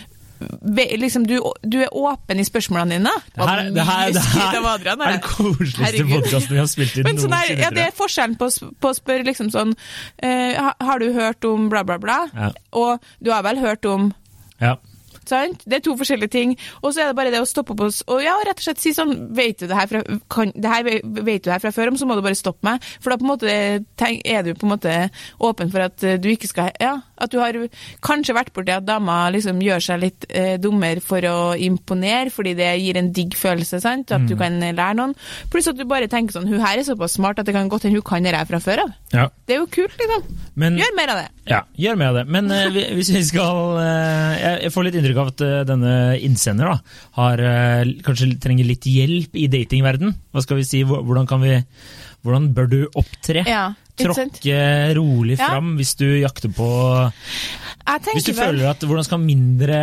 Liksom, 1.05 1.25
du, 1.29 1.37
du 1.63 1.77
er 1.83 1.91
åpen 1.95 2.41
i 2.41 2.45
spørsmålene 2.47 2.97
dine. 2.97 3.13
Det 3.35 3.49
her, 3.49 3.63
det 3.75 3.85
her, 3.87 4.13
det 4.15 4.23
her 4.23 4.69
Adrian, 4.73 5.01
er 5.01 5.17
den 5.17 5.23
koseligste 5.25 6.07
podkasten 6.09 6.55
vi 6.55 6.61
har 6.61 6.71
spilt 6.71 6.97
inn 7.01 7.07
noensinne. 7.09 7.43
sånn 7.45 7.63
ja, 7.63 7.71
det 7.75 7.85
er 7.89 7.95
forskjellen 7.95 8.35
på, 8.39 8.49
å 8.49 8.71
på 8.81 8.91
å 8.91 8.97
spørre 8.97 9.27
liksom 9.27 9.51
sånn 9.53 9.75
uh, 9.75 10.73
Har 10.89 11.01
du 11.01 11.11
hørt 11.15 11.45
om 11.47 11.69
bla, 11.71 11.85
bla, 11.87 11.99
bla? 12.01 12.19
Ja. 12.33 12.51
Og 12.77 13.07
du 13.19 13.31
har 13.33 13.45
vel 13.47 13.61
hørt 13.63 13.85
om 13.89 14.11
Ja. 14.61 14.77
Sant? 15.25 15.63
Det 15.65 15.79
er 15.79 15.83
to 15.85 15.95
forskjellige 15.97 16.29
ting. 16.35 16.51
Og 16.83 16.93
så 16.93 17.01
er 17.01 17.09
det 17.09 17.17
bare 17.17 17.31
det 17.33 17.41
å 17.41 17.47
stoppe 17.49 17.73
opp 17.73 17.85
oss 17.87 18.03
og 18.05 18.21
ja, 18.21 18.35
rett 18.45 18.59
og 18.61 18.67
slett 18.67 18.81
si 18.81 18.91
sånn 18.93 19.13
Vet 19.35 19.63
du 19.63 19.65
det 19.69 19.77
her 19.77 19.89
fra, 19.89 20.03
kan, 20.31 20.51
det 20.53 20.69
her 20.69 20.85
vet 20.85 21.01
du 21.01 21.47
det 21.49 21.55
her 21.55 21.63
fra 21.63 21.73
før 21.73 21.91
om, 21.91 21.97
så 21.97 22.05
må 22.05 22.17
du 22.17 22.21
bare 22.25 22.37
stoppe 22.37 22.65
meg. 22.67 22.85
For 23.01 23.09
da 23.09 23.17
på 23.17 23.25
en 23.25 23.31
måte 23.31 23.49
er 23.49 24.45
du 24.45 24.51
på 24.53 24.67
en 24.67 24.73
måte 24.75 24.93
åpen 25.41 25.73
for 25.73 25.87
at 25.87 26.05
eh, 26.05 26.19
du 26.21 26.29
ikke 26.29 26.49
skal 26.51 26.69
Ja, 26.81 26.99
At 27.21 27.31
du 27.31 27.39
har 27.39 27.55
kanskje 28.05 28.35
vært 28.35 28.51
borti 28.55 28.73
at 28.75 28.85
dama 28.87 29.29
liksom 29.33 29.61
gjør 29.63 29.83
seg 29.83 30.01
litt 30.01 30.27
eh, 30.29 30.55
dummere 30.61 31.03
for 31.03 31.23
å 31.29 31.37
imponere, 31.55 32.31
fordi 32.33 32.55
det 32.57 32.71
gir 32.81 32.99
en 32.99 33.11
digg 33.15 33.37
følelse, 33.39 33.79
sant? 33.83 34.11
At 34.15 34.27
du 34.29 34.35
kan 34.39 34.57
lære 34.59 34.97
noen. 34.97 35.15
Pluss 35.53 35.69
at 35.71 35.79
du 35.79 35.85
bare 35.87 36.09
tenker 36.11 36.35
sånn 36.35 36.49
Hun 36.49 36.63
her 36.63 36.79
er 36.79 36.87
såpass 36.87 37.15
smart 37.17 37.39
at 37.39 37.47
det 37.47 37.55
kan 37.55 37.69
godt 37.71 37.87
hende 37.87 38.01
hun 38.01 38.05
kan 38.05 38.25
det 38.25 38.35
her 38.35 38.47
fra 38.49 38.59
før 38.63 38.85
av. 38.85 38.93
Ja. 39.13 39.29
Det 39.47 39.55
er 39.55 39.61
jo 39.61 39.69
kult, 39.71 39.95
liksom. 40.01 40.25
Men, 40.55 40.77
Gjør 40.79 40.93
mer 40.97 41.11
av 41.13 41.19
det. 41.19 41.27
ja, 41.51 41.61
gjør 41.79 41.97
mer 41.99 42.11
av 42.13 42.19
det. 42.19 42.25
Men 42.31 42.51
eh, 42.53 42.79
hvis 42.95 43.11
vi 43.13 43.23
skal 43.27 43.79
eh, 43.81 44.45
jeg, 44.65 44.73
får 44.75 44.87
litt 44.87 44.99
inntrykk 44.99 45.21
av 45.21 45.31
at 45.33 45.45
eh, 45.45 45.55
denne 45.67 45.93
innsender 46.25 46.71
da, 46.71 46.77
har, 47.19 47.43
eh, 47.51 47.95
kanskje 48.05 48.31
trenger 48.43 48.67
litt 48.67 48.87
hjelp 48.89 49.35
i 49.39 49.47
datingverden. 49.51 50.15
Hva 50.33 50.43
skal 50.45 50.61
vi 50.61 50.67
si? 50.67 50.83
Hvordan, 50.87 51.27
kan 51.29 51.43
vi, 51.43 51.57
hvordan 52.25 52.51
bør 52.55 52.71
du 52.71 52.79
opptre? 52.97 53.45
Ja? 53.47 53.67
Tråkke 53.95 54.59
rolig 54.97 55.37
Ja. 55.39 55.59
hvis 55.61 55.95
du 55.95 56.05
jakter 56.19 56.51
på 56.51 56.67
Hvis 58.13 58.25
du 58.27 58.33
vel 58.33 58.41
føler 58.41 58.69
at 58.73 58.83
hvordan 58.83 59.05
skal 59.07 59.21
mindre 59.21 59.77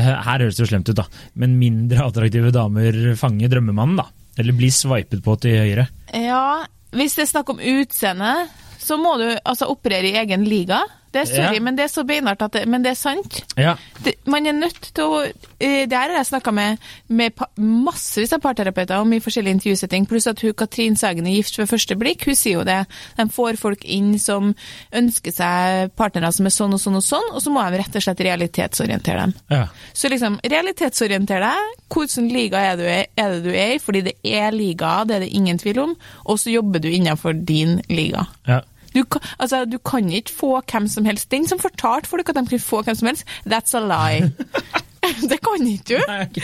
Her 0.00 0.38
høres 0.42 0.56
det 0.56 0.64
jo 0.64 0.70
slemt 0.72 0.88
ut, 0.90 0.96
da. 0.98 1.06
Men 1.34 1.58
mindre 1.60 2.06
attraktive 2.06 2.50
damer 2.54 3.14
fange 3.16 3.48
drømmemannen, 3.52 4.00
da? 4.02 4.08
Eller 4.36 4.56
bli 4.56 4.68
sveipet 4.72 5.22
på 5.24 5.36
til 5.40 5.56
høyre? 5.62 5.86
Ja, 6.12 6.66
hvis 6.96 7.14
det 7.16 7.26
er 7.26 7.32
snakk 7.32 7.50
om 7.54 7.60
utseende, 7.62 8.34
så 8.82 8.98
må 9.00 9.16
du 9.20 9.28
altså 9.44 9.70
operere 9.72 10.10
i 10.10 10.18
egen 10.20 10.44
liga. 10.48 10.82
Det 11.16 11.24
sorry, 11.30 11.56
Ja. 11.56 11.62
men 11.64 11.76
det 11.78 11.84
er 11.86 11.92
så 11.92 12.04
beinhardt 12.06 12.42
at 12.46 12.52
det 12.58 12.62
Men 12.68 12.82
det 12.84 12.92
er 12.92 12.98
sant. 13.00 13.40
Ja. 13.56 13.74
Det, 14.04 14.14
man 14.26 14.46
er 14.46 14.52
nødt 14.56 14.90
til 14.94 15.04
å 15.04 15.20
eh, 15.24 15.86
Det 15.88 15.96
her 15.96 16.10
har 16.12 16.18
jeg 16.20 16.28
snakka 16.30 16.52
med, 16.54 16.78
med 17.08 17.32
massevis 17.56 18.32
av 18.36 18.40
parterapeuter 18.44 19.00
om 19.00 19.12
i 19.16 19.20
forskjellige 19.24 19.56
intervjusetting, 19.58 20.06
pluss 20.10 20.26
at 20.30 20.40
hun 20.44 20.52
Katrin 20.54 20.96
Sagen 20.96 21.26
er 21.26 21.36
gift 21.38 21.58
ved 21.58 21.68
første 21.70 21.96
blikk. 21.98 22.26
Hun 22.28 22.36
sier 22.38 22.60
jo 22.60 22.64
det. 22.68 22.78
De 23.16 23.28
får 23.32 23.56
folk 23.60 23.84
inn 23.84 24.14
som 24.22 24.52
ønsker 24.92 25.32
seg 25.34 25.92
partnere 25.96 26.30
som 26.36 26.46
er 26.48 26.54
sånn 26.54 26.76
og 26.76 26.80
sånn 26.82 26.98
og 27.00 27.04
sånn, 27.06 27.30
og 27.34 27.42
så 27.42 27.50
må 27.54 27.64
de 27.70 27.80
rett 27.80 27.96
og 27.96 28.04
slett 28.04 28.20
realitetsorientere 28.26 29.20
dem. 29.26 29.34
ja. 29.50 29.64
Så 29.96 30.08
liksom, 30.12 30.38
realitetsorienter 30.44 31.40
deg. 31.40 31.74
Hvilken 31.92 32.28
liga 32.32 32.60
er, 32.72 32.76
du, 32.76 32.84
er 32.86 33.32
det 33.32 33.42
du 33.46 33.50
er 33.54 33.76
i? 33.76 33.78
Fordi 33.82 34.02
det 34.10 34.16
er 34.26 34.52
liga, 34.54 35.04
det 35.08 35.16
er 35.16 35.24
det 35.26 35.32
ingen 35.34 35.58
tvil 35.58 35.78
om. 35.86 35.96
Og 36.26 36.38
så 36.42 36.50
jobber 36.52 36.82
du 36.82 36.88
innenfor 36.90 37.32
din 37.46 37.78
liga. 37.88 38.26
ja. 38.46 38.60
Du, 38.96 39.04
altså, 39.36 39.64
du 39.68 39.78
kan 39.78 40.08
ikke 40.08 40.32
få 40.32 40.50
hvem 40.64 40.88
som 40.88 41.06
helst. 41.08 41.30
Den 41.30 41.46
som 41.48 41.60
fortalte 41.60 42.08
folk 42.08 42.32
at 42.32 42.40
de 42.40 42.46
kunne 42.48 42.70
få 42.70 42.82
hvem 42.86 42.98
som 42.98 43.12
helst, 43.12 43.28
that's 43.44 43.76
a 43.76 43.82
lie. 43.84 44.32
det 45.30 45.38
kan 45.44 45.62
ikke 45.68 46.00
du. 46.00 46.40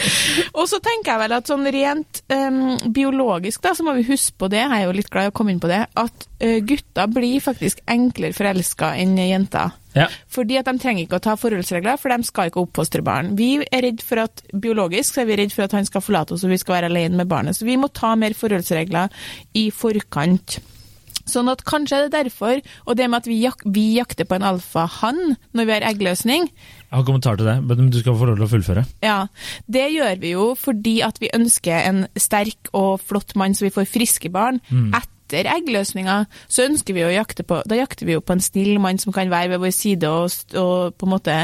Og 0.54 0.68
så 0.70 0.78
tenker 0.82 1.14
jeg 1.14 1.22
vel 1.24 1.34
at 1.36 1.50
sånn 1.50 1.68
rent 1.74 2.22
um, 2.32 2.62
biologisk, 2.94 3.62
da, 3.64 3.74
så 3.76 3.86
må 3.86 3.96
vi 3.98 4.06
huske 4.06 4.36
på 4.38 4.50
det, 4.52 4.62
jeg 4.62 4.78
er 4.78 4.86
jo 4.86 4.96
litt 4.96 5.10
glad 5.12 5.28
i 5.28 5.32
å 5.32 5.36
komme 5.36 5.54
inn 5.54 5.62
på 5.62 5.70
det, 5.70 5.84
at 5.88 6.26
uh, 6.44 6.58
gutter 6.68 7.12
blir 7.12 7.42
faktisk 7.44 7.82
enklere 7.90 8.36
forelska 8.36 8.94
enn 9.02 9.16
jenter. 9.18 9.72
Ja. 9.96 10.06
Fordi 10.32 10.56
at 10.56 10.68
de 10.70 10.76
trenger 10.80 11.04
ikke 11.04 11.18
å 11.20 11.24
ta 11.24 11.36
forholdsregler, 11.36 11.98
for 12.00 12.14
de 12.14 12.28
skal 12.28 12.48
ikke 12.48 12.62
oppfostre 12.62 13.04
barn. 13.04 13.34
Vi 13.38 13.54
er 13.64 13.84
redd 13.84 14.04
for 14.04 14.24
at, 14.24 14.44
Biologisk 14.52 15.16
så 15.16 15.24
er 15.24 15.28
vi 15.28 15.40
redd 15.42 15.52
for 15.54 15.66
at 15.66 15.76
han 15.76 15.88
skal 15.88 16.04
forlate 16.04 16.36
oss 16.36 16.46
og 16.46 16.52
vi 16.54 16.60
skal 16.60 16.78
være 16.78 16.92
alene 16.92 17.20
med 17.20 17.30
barnet. 17.30 17.58
Så 17.58 17.68
vi 17.68 17.76
må 17.80 17.90
ta 17.92 18.14
mer 18.16 18.36
forholdsregler 18.36 19.12
i 19.58 19.68
forkant. 19.74 20.60
Sånn 21.28 21.48
at 21.52 21.62
kanskje 21.64 21.96
er 21.98 22.08
det 22.08 22.12
derfor, 22.16 22.60
og 22.86 22.96
det 22.98 23.08
med 23.10 23.22
at 23.22 23.26
vi, 23.30 23.40
jak 23.44 23.62
vi 23.64 23.94
jakter 23.98 24.24
på 24.26 24.34
en 24.38 24.42
alfahann 24.42 25.36
når 25.54 25.64
vi 25.68 25.72
har 25.76 25.86
eggløsning, 25.92 26.48
Jeg 26.92 26.98
har 26.98 27.04
kommentar 27.08 27.36
til 27.40 27.46
det, 27.46 27.54
men 27.64 27.90
du 27.90 27.98
skal 28.00 28.16
få 28.18 28.26
lov 28.28 28.36
til 28.36 28.44
å 28.44 28.50
fullføre. 28.52 28.84
ja, 29.02 29.26
det 29.70 29.86
gjør 29.94 30.18
vi 30.20 30.34
jo 30.34 30.54
fordi 30.58 31.00
at 31.02 31.18
vi 31.22 31.30
ønsker 31.32 31.86
en 31.88 32.06
sterk 32.16 32.68
og 32.74 33.00
flott 33.00 33.34
mann 33.36 33.54
så 33.54 33.64
vi 33.64 33.70
får 33.72 33.86
friske 33.88 34.28
barn. 34.30 34.60
Etter 35.32 35.48
eggløsninga 35.48 36.16
så 36.44 36.66
ønsker 36.66 36.96
vi 36.96 37.04
å 37.06 37.12
jakte 37.12 37.44
på 37.48 37.62
Da 37.68 37.78
jakter 37.78 38.08
vi 38.08 38.16
jo 38.16 38.22
på 38.24 38.34
en 38.36 38.42
snill 38.44 38.76
mann 38.82 39.00
som 39.00 39.14
kan 39.14 39.30
være 39.32 39.54
ved 39.54 39.62
vår 39.62 39.72
side 39.74 40.08
og, 40.08 40.34
og 40.60 40.96
på 40.98 41.06
en 41.06 41.12
måte 41.12 41.36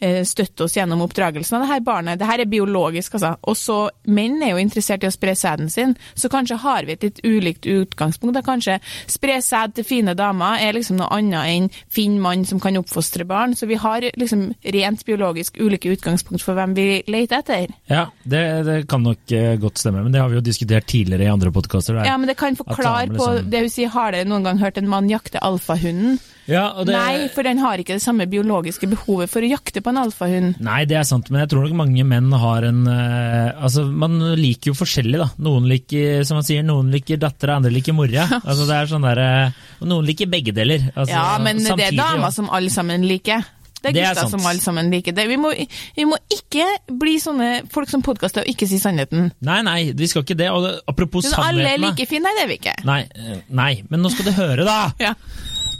eh, 0.00 0.22
støtte 0.24 0.64
oss 0.64 0.76
gjennom 0.78 1.02
oppdragelsen 1.04 1.58
av 1.58 1.64
det 1.64 1.70
her 1.74 1.82
barnet. 1.84 2.20
Det 2.20 2.28
her 2.28 2.42
er 2.42 2.50
biologisk, 2.50 3.18
altså. 3.18 3.34
Og 3.44 3.58
så 3.60 3.76
menn 4.08 4.38
er 4.42 4.54
jo 4.54 4.62
interessert 4.62 5.04
i 5.04 5.10
å 5.10 5.14
spre 5.14 5.34
sæden 5.36 5.68
sin, 5.72 5.92
så 6.16 6.30
kanskje 6.32 6.58
har 6.62 6.88
vi 6.88 6.96
et 6.96 7.04
litt 7.04 7.20
ulikt 7.26 7.68
utgangspunkt. 7.68 8.36
Da 8.38 8.44
kanskje 8.46 8.78
spre 9.10 9.38
sæd 9.44 9.76
til 9.76 9.86
fine 9.88 10.16
damer 10.16 10.62
er 10.64 10.76
liksom 10.76 11.00
noe 11.00 11.10
annet 11.18 11.52
enn 11.52 11.68
finn 11.92 12.16
mann 12.22 12.46
som 12.48 12.62
kan 12.62 12.78
oppfostre 12.80 13.26
barn. 13.28 13.56
Så 13.58 13.68
vi 13.68 13.78
har 13.80 14.08
liksom 14.16 14.48
rent 14.64 15.04
biologisk 15.06 15.60
ulike 15.60 15.92
utgangspunkt 15.92 16.44
for 16.44 16.56
hvem 16.56 16.76
vi 16.78 16.88
leter 17.12 17.42
etter. 17.42 17.76
Ja, 17.90 18.06
det, 18.24 18.44
det 18.66 18.80
kan 18.90 19.04
nok 19.04 19.36
eh, 19.36 19.54
godt 19.60 19.82
stemme, 19.82 20.04
men 20.06 20.14
det 20.14 20.22
har 20.24 20.32
vi 20.32 20.40
jo 20.40 20.44
diskutert 20.44 20.88
tidligere 20.88 21.28
i 21.28 21.32
andre 21.32 21.52
podkaster. 21.52 22.00
Ja, 22.06 22.16
men 22.16 22.30
det 22.30 22.38
kan 22.40 22.56
forklare 22.58 23.10
damer 23.10 23.25
på 23.26 23.34
som... 23.40 23.50
det 23.52 23.66
hun 23.66 23.74
sier. 23.74 23.92
Har 23.96 24.14
dere 24.14 24.28
noen 24.30 24.46
gang 24.46 24.62
hørt 24.62 24.80
en 24.80 24.90
mann 24.90 25.10
jakte 25.12 25.42
alfahunden? 25.44 26.18
Ja, 26.46 26.68
og 26.78 26.86
det, 26.86 26.94
Nei, 26.94 27.26
for 27.34 27.42
den 27.46 27.58
har 27.58 27.80
ikke 27.82 27.96
det 27.96 28.04
samme 28.04 28.28
biologiske 28.30 28.86
behovet 28.90 29.30
for 29.32 29.42
å 29.42 29.48
jakte 29.50 29.82
på 29.82 29.90
en 29.90 29.98
alfahund. 30.04 30.60
Nei, 30.62 30.84
det 30.86 31.00
er 31.00 31.06
sant, 31.08 31.26
men 31.32 31.42
jeg 31.42 31.50
tror 31.50 31.66
nok 31.66 31.74
mange 31.80 32.06
menn 32.06 32.30
har 32.30 32.66
en 32.68 32.84
eh, 32.86 33.50
Altså, 33.66 33.82
man 33.90 34.14
liker 34.38 34.70
jo 34.70 34.76
forskjellig, 34.78 35.18
da. 35.18 35.28
Noen 35.42 35.66
liker, 35.70 36.22
som 36.26 36.38
man 36.38 36.46
sier, 36.46 36.62
noen 36.66 36.92
liker 36.94 37.18
dattera, 37.18 37.58
andre 37.58 37.74
liker 37.74 37.96
mora. 37.96 38.28
Altså, 38.46 38.66
det 38.68 38.76
er 38.78 38.90
sånn 38.90 39.06
der, 39.06 39.22
eh, 39.24 39.58
Og 39.82 39.90
noen 39.90 40.06
liker 40.06 40.30
begge 40.30 40.54
deler. 40.54 40.86
Altså, 40.94 41.16
Ja, 41.16 41.26
men 41.42 41.64
det 41.66 41.90
er 41.90 41.98
dama 41.98 42.30
som 42.34 42.50
alle 42.54 42.70
sammen 42.70 43.06
liker. 43.10 43.42
Det 43.82 43.92
er 44.00 44.16
er 44.16 44.30
som 44.30 44.46
alle 44.48 44.62
sammen 44.62 44.88
liker 44.90 45.14
det. 45.16 45.26
Vi 45.28 45.36
må, 45.40 45.52
vi 45.96 46.06
må 46.08 46.18
ikke 46.32 46.64
bli 47.00 47.16
sånne 47.22 47.50
folk 47.72 47.90
som 47.92 48.02
podkaster 48.02 48.42
og 48.44 48.50
ikke 48.50 48.68
si 48.70 48.80
sannheten. 48.82 49.30
Nei, 49.46 49.60
nei, 49.66 49.78
vi 49.96 50.08
skal 50.10 50.24
ikke 50.24 50.38
det. 50.38 50.48
Og 50.50 50.68
apropos 50.88 51.28
Men 51.28 51.44
alle 51.44 51.74
er 51.74 51.82
like 51.82 52.08
fine, 52.08 52.24
nei, 52.26 52.34
det 52.38 52.46
er 52.46 52.50
vi 52.50 52.58
ikke. 52.60 52.76
Nei, 52.88 53.02
eh, 53.14 53.44
nei, 53.48 53.72
men 53.90 54.02
nå 54.02 54.12
skal 54.14 54.30
du 54.30 54.34
høre, 54.38 54.66
da! 54.66 54.80
Ja. 55.02 55.14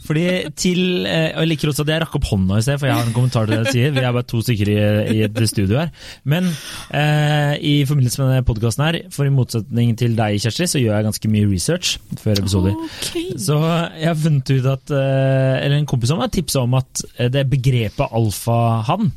Fordi 0.07 0.25
til, 0.59 0.81
eh, 1.07 1.33
og 1.35 1.43
Jeg 1.45 1.51
liker 1.51 1.71
også 1.71 1.85
at 1.85 1.93
jeg 1.93 2.03
rakk 2.03 2.17
opp 2.19 2.29
hånda 2.31 2.59
i 2.59 2.65
sted, 2.65 2.79
for 2.81 2.89
jeg 2.89 2.97
har 2.97 3.09
en 3.09 3.17
kommentar 3.17 3.47
til 3.47 3.57
det 3.57 3.67
jeg 3.67 3.75
sier. 3.77 3.95
Vi 3.97 4.05
er 4.05 4.15
bare 4.15 4.29
to 4.31 4.41
stykker 4.45 4.71
i, 4.73 4.79
i 5.17 5.23
et 5.27 5.41
studio 5.51 5.81
her. 5.81 5.93
Men 6.25 6.49
eh, 6.95 7.55
i 7.61 7.75
forbindelse 7.89 8.23
med 8.23 8.33
denne 8.33 8.47
podkasten 8.47 8.87
her, 8.87 9.01
for 9.15 9.29
i 9.29 9.35
motsetning 9.35 9.95
til 9.99 10.17
deg, 10.19 10.41
Kjersti, 10.43 10.69
så 10.71 10.83
gjør 10.83 10.99
jeg 10.99 11.09
ganske 11.09 11.33
mye 11.33 11.51
research 11.51 11.97
før 12.23 12.43
episoder. 12.43 12.77
Okay. 13.01 13.27
Så 13.41 13.59
jeg 13.97 14.11
har 14.11 14.21
funnet 14.21 14.53
ut 14.53 14.69
at 14.71 14.93
eh, 14.95 15.55
Eller 15.65 15.79
en 15.81 15.89
kompis 15.89 16.13
av 16.15 16.21
meg 16.21 16.35
tipsa 16.35 16.63
om 16.65 16.77
at 16.79 17.05
eh, 17.17 17.31
det 17.33 17.47
begrepet 17.51 18.15
alfahann 18.17 19.11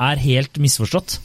er 0.00 0.22
helt 0.22 0.60
misforstått. 0.62 1.18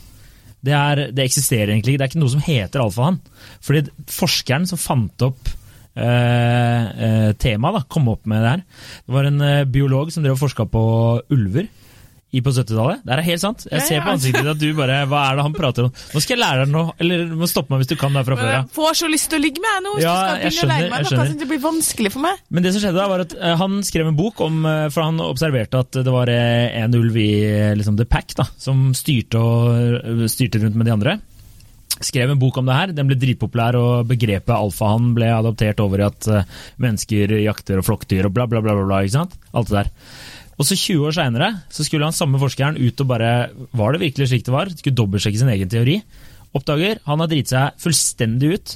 Det, 0.65 0.73
er, 0.73 1.03
det 1.13 1.27
eksisterer 1.27 1.71
egentlig 1.71 1.95
ikke. 1.95 2.01
Det 2.01 2.07
er 2.07 2.13
ikke 2.13 2.23
noe 2.23 2.33
som 2.33 2.43
heter 2.43 2.83
alfahann. 2.83 3.21
Fordi 3.63 3.85
forskeren 4.11 4.65
som 4.69 4.81
fant 4.81 5.27
opp 5.27 5.53
eh, 5.95 7.31
tema 7.41 7.71
da, 7.75 7.83
kom 7.89 8.11
opp 8.11 8.25
med 8.29 8.43
det 8.43 8.53
her. 8.55 8.67
Det 9.05 9.17
var 9.17 9.31
en 9.31 9.41
eh, 9.41 9.63
biolog 9.69 10.13
som 10.13 10.25
drev 10.25 10.37
og 10.37 10.43
forska 10.45 10.67
på 10.71 10.85
ulver 11.33 11.67
i 12.35 12.41
på 12.43 12.51
70-tallet. 12.51 13.03
Det 13.05 13.13
er 13.15 13.21
helt 13.23 13.39
sant. 13.39 13.63
Jeg 13.71 13.83
ser 13.85 14.01
på 14.03 14.11
ansiktet 14.11 14.43
ditt 14.43 14.51
at 14.51 14.59
du 14.59 14.73
bare 14.75 14.97
Hva 15.07 15.21
er 15.29 15.37
det 15.37 15.43
han 15.45 15.53
prater 15.55 15.85
om? 15.87 15.91
Nå 16.11 16.19
skal 16.23 16.35
jeg 16.35 16.41
lære 16.41 16.65
deg 16.65 16.73
noe, 16.73 16.95
eller 16.99 17.21
du 17.29 17.35
må 17.39 17.47
stoppe 17.47 17.71
meg 17.71 17.83
hvis 17.83 17.91
du 17.93 17.95
kan 18.01 18.17
det 18.17 18.25
fra 18.27 18.35
før 18.39 18.49
av. 18.57 18.65
Får 18.75 18.97
så 18.99 19.07
lyst 19.11 19.29
til 19.31 19.39
å 19.39 19.43
ligge 19.45 19.63
med 19.63 19.71
deg 19.71 19.85
nå, 19.85 19.93
hvis 19.95 20.03
Ja, 20.03 20.15
du 20.17 20.25
skal 20.25 20.41
begynne 20.41 20.65
å 20.65 20.71
lære 20.73 20.89
meg 20.91 21.05
noe 21.05 21.27
som 21.29 21.39
det 21.39 21.47
blir 21.53 21.61
vanskelig 21.63 22.11
for 22.11 22.25
meg. 22.25 22.41
Men 22.51 22.65
det 22.65 22.73
som 22.75 22.83
skjedde 22.83 22.99
da 22.99 23.05
var 23.13 23.23
at 23.23 23.37
eh, 23.39 23.55
han 23.61 23.77
skrev 23.87 24.09
en 24.11 24.17
bok 24.19 24.41
om 24.43 24.57
eh, 24.67 24.81
For 24.91 25.05
han 25.07 25.23
observerte 25.23 25.85
at 25.85 26.01
det 26.01 26.15
var 26.17 26.33
eh, 26.33 26.75
en 26.81 26.97
ulv 26.99 27.21
i 27.23 27.29
eh, 27.45 27.71
liksom, 27.79 27.95
The 28.01 28.09
Pack 28.09 28.35
da, 28.41 28.49
som 28.59 28.89
styrte, 28.97 29.39
og, 29.39 29.95
eh, 30.03 30.27
styrte 30.31 30.59
rundt 30.65 30.75
med 30.75 30.89
de 30.91 30.95
andre. 30.97 31.15
Skrev 31.95 32.33
en 32.33 32.39
bok 32.39 32.57
om 32.59 32.67
det 32.67 32.75
her. 32.75 32.91
Den 32.91 33.07
ble 33.07 33.15
dritpopulær, 33.15 33.77
og 33.79 34.07
begrepet 34.09 34.51
alfahann 34.51 35.13
ble 35.15 35.29
adoptert 35.31 35.79
over 35.79 36.01
i 36.01 36.07
at 36.09 36.27
eh, 36.27 36.49
mennesker 36.83 37.37
jakter 37.39 37.79
og 37.79 37.85
flokkdyr 37.87 38.27
og 38.27 38.33
bla, 38.35 38.47
bla, 38.51 38.59
bla. 38.65 38.75
bla, 38.81 38.97
ikke 39.05 39.15
sant? 39.15 39.37
Alt 39.55 39.71
det 39.71 39.77
der. 39.79 39.91
Og 40.55 40.67
så 40.67 40.75
20 40.79 41.07
år 41.07 41.15
seinere 41.15 41.47
skulle 41.71 42.07
han 42.07 42.15
samme 42.15 42.39
forskeren 42.39 42.77
ut 42.79 43.01
og 43.03 43.07
bare 43.09 43.31
Var 43.75 43.91
det 43.91 43.99
virkelig 44.05 44.29
slik 44.31 44.45
det 44.47 44.53
var? 44.53 44.69
Skulle 44.71 44.95
dobbeltsjekke 44.95 45.41
sin 45.41 45.51
egen 45.51 45.71
teori. 45.71 45.97
Oppdager 46.55 47.01
han 47.07 47.23
har 47.23 47.31
driti 47.31 47.51
seg 47.55 47.79
fullstendig 47.83 48.51
ut. 48.55 48.75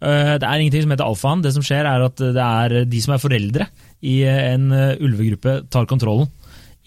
Eh, 0.00 0.34
Det 0.40 0.48
er 0.48 0.60
ingenting 0.64 0.84
som 0.86 0.96
heter 0.96 1.08
alfahann. 1.08 1.44
Det 1.44 1.52
som 1.56 1.64
skjer, 1.64 1.84
er 1.84 2.08
at 2.08 2.16
det 2.16 2.48
er 2.48 2.84
de 2.88 3.00
som 3.04 3.14
er 3.16 3.22
foreldre 3.24 3.68
i 4.04 4.22
en 4.28 4.70
eh, 4.72 4.96
ulvegruppe, 5.04 5.62
tar 5.68 5.88
kontrollen 5.88 6.32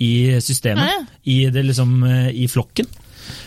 i 0.02 0.38
systemet. 0.42 0.90
Ja. 0.90 1.06
I, 1.26 1.38
det 1.54 1.64
liksom, 1.70 2.02
I 2.30 2.46
flokken. 2.50 2.86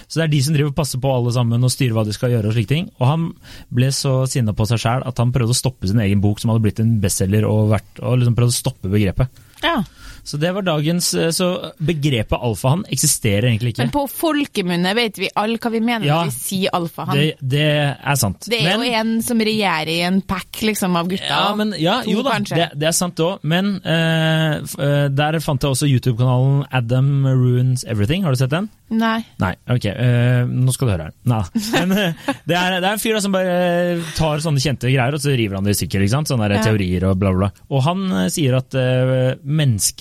Så 0.06 0.20
det 0.20 0.26
er 0.26 0.32
de 0.34 0.42
som 0.44 0.56
driver 0.56 0.72
og 0.72 0.78
passer 0.80 1.02
på 1.02 1.12
alle 1.14 1.34
sammen 1.34 1.66
og 1.66 1.72
styrer 1.72 1.96
hva 1.96 2.06
de 2.08 2.16
skal 2.16 2.34
gjøre. 2.34 2.50
Og 2.50 2.56
slike 2.56 2.72
ting. 2.72 2.90
Og 2.98 3.06
han 3.08 3.28
ble 3.74 3.90
så 3.94 4.14
sinna 4.30 4.54
på 4.56 4.66
seg 4.70 4.82
sjæl 4.82 5.06
at 5.08 5.22
han 5.22 5.34
prøvde 5.34 5.56
å 5.56 5.60
stoppe 5.60 5.90
sin 5.90 6.02
egen 6.02 6.22
bok, 6.24 6.42
som 6.42 6.52
hadde 6.52 6.64
blitt 6.66 6.82
en 6.82 6.98
bestselger, 7.02 7.46
og, 7.48 7.70
vært, 7.74 8.02
og 8.02 8.20
liksom 8.20 8.38
prøvde 8.38 8.56
å 8.56 8.60
stoppe 8.60 8.92
begrepet. 8.92 9.42
Ja. 9.64 9.80
Så 10.24 10.38
det 10.40 10.50
var 10.54 10.62
dagens 10.66 11.12
eh, 11.14 11.30
Så 11.34 11.46
begrepet 11.80 12.38
alfahann 12.40 12.84
eksisterer 12.92 13.48
egentlig 13.50 13.74
ikke. 13.74 13.84
Men 13.86 13.92
på 13.94 14.04
folkemunne 14.10 14.94
vet 14.98 15.18
vi 15.18 15.30
alle 15.38 15.58
hva 15.60 15.70
vi 15.72 15.80
mener 15.80 16.06
Ja. 16.06 16.20
når 16.20 16.30
vi 16.30 16.36
sier 16.36 16.74
alfahann. 16.76 17.16
Det, 17.16 17.36
det 17.40 17.64
er 18.00 18.18
sant. 18.20 18.46
Det 18.50 18.60
er 18.60 18.76
Men- 18.78 18.86
jo 18.86 18.92
en 19.00 19.12
som 19.22 19.38
regjerer 19.38 19.88
i 19.92 20.00
en 20.06 20.20
pack 20.22 20.60
liksom, 20.62 20.96
av 20.96 21.08
gutter. 21.08 21.26
Ja, 21.30 21.54
men, 21.56 21.74
ja 21.78 22.00
To, 22.02 22.10
jo 22.10 22.22
da, 22.26 22.38
det, 22.40 22.70
det 22.80 22.88
er 22.90 22.96
sant 22.96 23.20
òg. 23.24 23.38
Men 23.42 23.76
uh, 23.84 25.08
der 25.10 25.40
fant 25.44 25.62
jeg 25.62 25.70
også 25.74 25.88
YouTube-kanalen 25.90 26.64
Adam 26.72 27.26
Ruins 27.26 27.84
Everything. 27.88 28.24
Har 28.24 28.32
du 28.34 28.40
sett 28.40 28.50
den? 28.52 28.68
Nei. 28.90 29.20
Nei, 29.38 29.52
ok. 29.70 29.86
Uh, 29.94 30.48
nå 30.50 30.72
skal 30.74 30.88
du 30.88 30.92
høre 30.96 31.08
her. 31.08 31.14
Nei. 31.30 31.42
Men 31.86 31.94
det, 31.94 32.56
er, 32.56 32.78
det 32.80 32.86
er 32.88 32.92
en 32.92 33.02
fyr 33.02 33.16
da 33.16 33.22
som 33.24 33.34
bare 33.34 34.00
tar 34.18 34.42
sånne 34.42 34.62
kjente 34.62 34.90
greier, 34.90 35.14
og 35.16 35.22
så 35.22 35.34
river 35.38 35.58
han 35.60 35.68
det 35.68 35.76
i 35.76 35.80
stykker. 35.82 36.06
Sånne 36.10 36.50
Ja. 36.50 36.62
teorier 36.64 37.04
og 37.10 37.18
bla, 37.20 37.30
bla. 37.36 37.50
Og 37.70 37.84
han 37.86 38.06
sier 38.32 38.56
at 38.58 38.74
uh, 38.74 39.36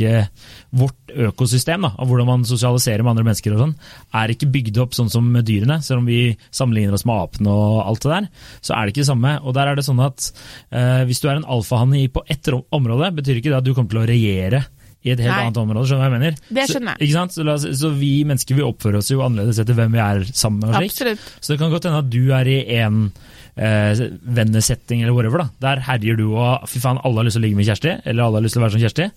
ikke 0.10 0.48
Vårt 0.70 1.10
økosystem 1.10 1.82
da, 1.82 1.90
av 1.98 2.06
hvordan 2.06 2.28
man 2.28 2.44
sosialiserer 2.46 3.02
med 3.02 3.16
andre 3.16 3.26
mennesker, 3.26 3.56
og 3.56 3.64
sånn, 3.64 3.72
er 4.20 4.34
ikke 4.34 4.52
bygd 4.54 4.78
opp 4.84 4.94
sånn 4.94 5.10
som 5.10 5.26
med 5.34 5.48
dyrene. 5.48 5.80
Selv 5.82 6.04
om 6.04 6.10
vi 6.10 6.36
sammenligner 6.54 6.94
oss 6.94 7.08
med 7.10 7.18
apene 7.18 7.54
og 7.54 7.80
alt 7.82 8.06
det 8.06 8.12
der, 8.12 8.28
så 8.62 8.76
er 8.76 8.86
det 8.86 8.94
ikke 8.94 9.02
det 9.02 9.10
samme. 9.10 9.32
Og 9.42 9.56
der 9.58 9.72
er 9.72 9.80
det 9.80 9.88
sånn 9.88 10.04
at 10.06 10.28
eh, 10.70 11.02
Hvis 11.10 11.24
du 11.24 11.30
er 11.30 11.40
en 11.40 11.48
alfahanne 11.50 12.04
på 12.14 12.22
ett 12.30 12.52
område, 12.54 13.10
betyr 13.18 13.40
ikke 13.40 13.50
det 13.50 13.62
at 13.64 13.66
du 13.66 13.74
kommer 13.74 13.96
til 13.96 14.04
å 14.04 14.10
regjere 14.10 14.62
i 15.00 15.14
et 15.14 15.20
helt 15.24 15.32
Nei. 15.32 15.44
annet 15.46 15.60
område. 15.62 15.88
skjønner 15.88 16.02
du 16.02 16.06
hva 16.06 16.10
jeg 16.10 16.20
mener? 16.20 16.40
Det 16.60 16.66
skjønner 16.68 17.00
jeg. 17.00 17.12
Så? 17.16 17.44
Så, 17.64 17.74
så 17.80 17.92
vi 17.96 18.14
mennesker 18.28 18.58
vi 18.58 18.66
oppfører 18.66 19.00
oss 19.00 19.12
jo 19.14 19.22
annerledes 19.24 19.62
etter 19.64 19.78
hvem 19.78 19.96
vi 19.96 20.02
er 20.04 20.24
sammen 20.34 20.66
med. 20.66 20.76
Absolutt. 20.82 21.28
Så 21.40 21.54
det 21.54 21.60
kan 21.62 21.72
godt 21.72 21.88
hende 21.88 22.02
at 22.04 22.10
du 22.12 22.34
er 22.36 22.50
i 22.52 22.58
en 22.82 23.06
eh, 23.56 24.02
vennesetting 24.40 25.04
eller 25.04 25.16
whatever. 25.16 25.46
da. 25.46 25.50
Der 25.70 25.84
herjer 25.88 26.20
du 26.20 26.26
og 26.34 26.68
fy 26.70 26.82
faen, 26.84 27.00
alle 27.04 27.24
har 27.24 27.30
lyst 27.30 27.40
til 27.40 27.46
å 27.46 27.48
ligge 27.48 27.62
med 27.62 27.70
Kjersti, 27.70 27.96
eller 28.04 28.26
alle 28.26 28.42
har 28.42 28.48
lyst 28.48 28.58
til 28.58 28.64
å 28.64 28.66
være 28.68 28.76
som 28.76 28.84
Kjersti. 28.84 29.08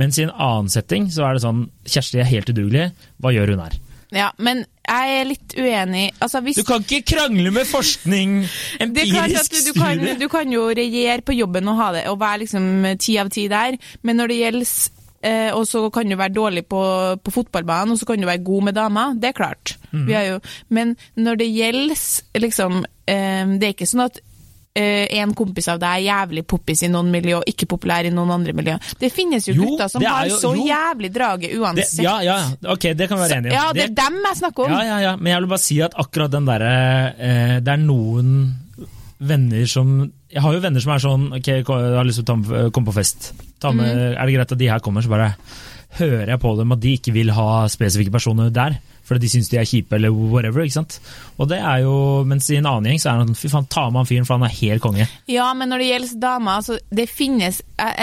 Mens 0.00 0.20
i 0.20 0.24
en 0.24 0.32
annen 0.36 0.72
setting 0.72 1.10
så 1.12 1.28
er 1.28 1.36
det 1.36 1.44
sånn 1.44 1.66
Kjersti 1.84 2.22
er 2.22 2.32
helt 2.32 2.54
udugelig, 2.54 2.88
hva 3.20 3.34
gjør 3.36 3.54
hun 3.54 3.66
her? 3.66 3.78
Ja, 4.14 4.28
men 4.38 4.62
jeg 4.86 5.14
er 5.18 5.24
litt 5.26 5.54
uenig. 5.58 6.04
Altså, 6.22 6.40
hvis 6.46 6.60
Du 6.60 6.64
kan 6.64 6.84
ikke 6.84 7.02
krangle 7.16 7.50
med 7.52 7.66
forskning! 7.68 8.36
Empirisk 8.84 9.56
du, 9.56 9.58
du, 9.66 9.72
kan, 9.76 10.04
du 10.20 10.28
kan 10.32 10.52
jo 10.52 10.68
regjere 10.70 11.26
på 11.26 11.34
jobben 11.36 11.72
og 11.72 11.80
ha 11.80 11.88
det, 11.98 12.04
og 12.12 12.20
være 12.22 12.44
liksom 12.44 12.68
ti 13.02 13.16
av 13.20 13.32
ti 13.34 13.48
der, 13.50 13.76
men 14.06 14.22
når 14.22 14.32
det 14.32 14.38
gjelder 14.44 14.70
eh, 15.22 15.50
og 15.54 15.64
så 15.68 15.84
kan 15.94 16.08
du 16.08 16.16
være 16.16 16.34
dårlig 16.36 16.66
på, 16.68 16.82
på 17.22 17.32
fotballbanen, 17.34 17.92
og 17.94 17.98
så 18.00 18.06
kan 18.08 18.20
du 18.20 18.26
være 18.28 18.42
god 18.44 18.62
med 18.70 18.74
damer. 18.76 19.14
Det 19.16 19.30
er 19.32 19.36
klart. 19.38 19.76
Mm. 19.92 20.08
Jo, 20.12 20.38
men 20.68 20.96
når 21.16 21.36
det 21.40 21.46
gjelder 21.54 22.40
liksom 22.42 22.82
eh, 23.08 23.44
Det 23.56 23.68
er 23.68 23.72
ikke 23.72 23.86
sånn 23.88 24.02
at 24.04 24.18
eh, 24.76 25.06
en 25.22 25.32
kompis 25.38 25.68
av 25.72 25.78
deg 25.80 26.02
er 26.02 26.04
jævlig 26.10 26.42
poppis 26.50 26.82
i 26.84 26.90
noen 26.92 27.08
miljø 27.14 27.38
og 27.38 27.46
ikke 27.48 27.68
populær 27.70 28.04
i 28.04 28.10
noen 28.12 28.34
andre 28.34 28.52
miljø. 28.58 28.74
Det 29.00 29.08
finnes 29.14 29.46
jo, 29.48 29.54
Jo, 29.56 29.70
gutter 29.70 29.88
som 29.88 30.02
det 30.04 30.10
er 30.10 30.18
har 30.18 30.34
så 30.42 30.50
jo. 30.58 30.66
jævlig 30.68 31.12
draget 31.14 31.54
Det, 31.54 31.60
uansett. 31.62 32.02
ja, 32.04 32.18
ja, 32.26 32.36
ok, 32.74 32.90
det 32.98 33.08
kan 33.08 33.16
vi 33.16 33.24
være 33.24 33.38
enige 33.40 33.54
om. 33.54 33.56
Ja, 33.56 33.72
det 33.78 33.86
er 33.88 33.96
dem 34.02 34.20
jeg 34.28 34.40
snakker 34.42 34.66
om. 34.66 34.74
Ja, 34.76 34.82
ja, 34.90 34.98
ja, 35.06 35.16
men 35.16 35.32
jeg 35.32 35.40
vil 35.46 35.50
bare 35.54 35.64
si 35.64 35.80
at 35.86 35.96
akkurat 35.96 36.34
den 36.36 36.46
derre 36.50 36.74
eh, 37.16 37.56
Det 37.64 37.72
er 37.72 37.82
noen 37.86 38.36
venner 39.18 39.64
som 39.70 39.94
Jeg 40.28 40.42
har 40.44 40.52
jo 40.52 40.60
venner 40.60 40.82
som 40.84 40.92
er 40.92 41.00
sånn 41.00 41.22
Ok, 41.38 41.46
jeg 41.48 41.64
har 41.64 42.04
lyst 42.04 42.20
til 42.20 42.34
å 42.36 42.66
komme 42.74 42.90
på 42.90 42.96
fest. 42.98 43.30
Ta 43.62 43.72
med, 43.72 43.88
mm. 43.88 44.04
Er 44.16 44.26
det 44.26 44.36
greit 44.36 44.52
at 44.52 44.60
de 44.60 44.70
her 44.70 44.84
kommer, 44.84 45.04
så 45.04 45.12
bare 45.12 45.32
hører 45.96 46.34
jeg 46.34 46.42
på 46.42 46.52
dem 46.58 46.74
at 46.74 46.82
de 46.82 46.98
ikke 46.98 47.14
vil 47.14 47.32
ha 47.36 47.64
spesifikke 47.72 48.12
personer 48.12 48.52
der. 48.52 48.78
Fordi 49.06 49.22
de 49.22 49.28
syns 49.30 49.48
de 49.52 49.58
er 49.60 49.66
kjipe, 49.68 49.94
eller 49.94 50.10
whatever. 50.10 50.64
ikke 50.64 50.74
sant? 50.80 50.98
Og 51.38 51.46
det 51.48 51.60
er 51.60 51.84
jo, 51.84 52.24
Mens 52.26 52.48
i 52.50 52.56
en 52.58 52.66
annen 52.66 52.90
gjeng 52.90 52.98
så 52.98 53.12
er 53.12 53.20
det 53.20 53.28
sånn 53.28 53.38
Fy 53.38 53.50
faen, 53.52 53.68
ta 53.70 53.84
med 53.86 54.00
han 54.00 54.08
fyren, 54.08 54.26
for 54.26 54.34
han 54.34 54.48
er 54.48 54.56
helt 54.56 54.82
konge. 54.82 55.06
Ja, 55.30 55.46
men 55.54 55.70
når 55.70 55.82
det 55.82 55.90
gjelder 55.90 56.16
damer, 56.24 56.58
altså, 56.58 56.78
det 56.90 57.06
finnes 57.10 57.60
jeg, 57.76 57.94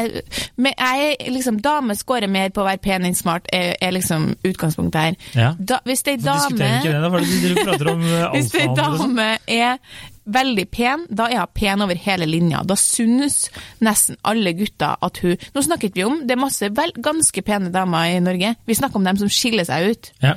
jeg, 0.55 0.73
jeg, 0.77 1.17
liksom, 1.33 1.59
Damer 1.65 1.97
scorer 1.99 2.31
mer 2.31 2.53
på 2.53 2.63
å 2.63 2.67
være 2.67 2.81
pen 2.83 3.07
enn 3.07 3.17
smart, 3.17 3.49
er, 3.51 3.73
er 3.83 3.95
liksom 3.95 4.29
utgangspunktet 4.47 5.01
her. 5.01 5.19
Ja. 5.35 5.51
Da, 5.59 5.81
hvis 5.87 6.05
ei 6.07 6.15
er 6.15 6.23
dame 6.23 6.39
diskuterer 6.53 6.79
ikke 6.79 6.93
det, 6.93 7.03
da? 7.03 7.11
for 7.11 7.27
du 7.43 7.61
prater 7.63 7.91
om 7.91 8.07
eh, 8.07 8.25
Hvis 8.37 8.53
ei 8.53 8.63
er 8.63 8.69
sånn? 8.69 8.77
dame 8.79 9.29
er 9.49 9.79
veldig 10.25 10.65
pen, 10.71 11.05
da 11.09 11.27
er 11.31 11.43
hun 11.43 11.53
pen 11.55 11.83
over 11.85 11.99
hele 11.99 12.27
linja. 12.29 12.63
Da 12.67 12.77
synes 12.79 13.47
nesten 13.83 14.19
alle 14.23 14.53
gutter 14.57 14.97
at 15.03 15.19
hun 15.23 15.39
Nå 15.53 15.63
snakket 15.65 15.97
vi 15.97 16.05
om 16.05 16.21
det 16.27 16.35
er 16.35 16.41
masse 16.41 16.67
vel, 16.75 16.93
ganske 17.03 17.41
pene 17.45 17.71
damer 17.73 18.13
i 18.13 18.21
Norge. 18.23 18.53
Vi 18.69 18.77
snakker 18.77 18.99
om 18.99 19.07
dem 19.07 19.19
som 19.19 19.31
skiller 19.31 19.67
seg 19.67 19.91
ut. 19.91 20.11
Ja. 20.23 20.35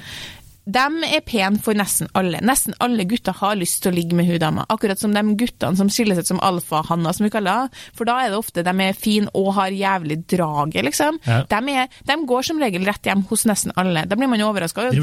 De 0.67 0.83
er 1.07 1.21
pene 1.23 1.61
for 1.63 1.79
nesten 1.79 2.09
alle. 2.19 2.41
Nesten 2.43 2.75
alle 2.83 3.05
gutter 3.07 3.37
har 3.39 3.55
lyst 3.55 3.85
til 3.85 3.93
å 3.93 3.95
ligge 3.95 4.17
med 4.19 4.27
hun 4.27 4.41
dama. 4.43 4.65
Akkurat 4.73 4.99
som 4.99 5.13
de 5.15 5.23
guttene 5.39 5.79
som 5.79 5.91
skiller 5.93 6.19
seg 6.19 6.27
ut 6.27 6.31
som 6.33 6.41
alfahanna, 6.43 7.13
som 7.15 7.23
vi 7.29 7.31
kaller 7.31 7.69
det. 7.69 7.83
For 7.95 8.09
da 8.09 8.17
er 8.25 8.33
det 8.35 8.41
ofte 8.41 8.65
de 8.67 8.75
er 8.89 8.99
fine 8.99 9.31
og 9.39 9.53
har 9.61 9.71
jævlig 9.71 10.19
draget, 10.27 10.83
liksom. 10.89 11.21
Ja. 11.29 11.45
De, 11.47 11.61
er, 11.71 11.87
de 12.11 12.19
går 12.27 12.49
som 12.51 12.59
regel 12.63 12.83
rett 12.89 13.07
hjem 13.07 13.23
hos 13.31 13.47
nesten 13.47 13.71
alle. 13.79 14.03
Da 14.11 14.19
blir 14.19 14.31
man 14.33 14.43
jo 14.43 14.49
overraska. 14.51 14.89
Du 14.91 14.99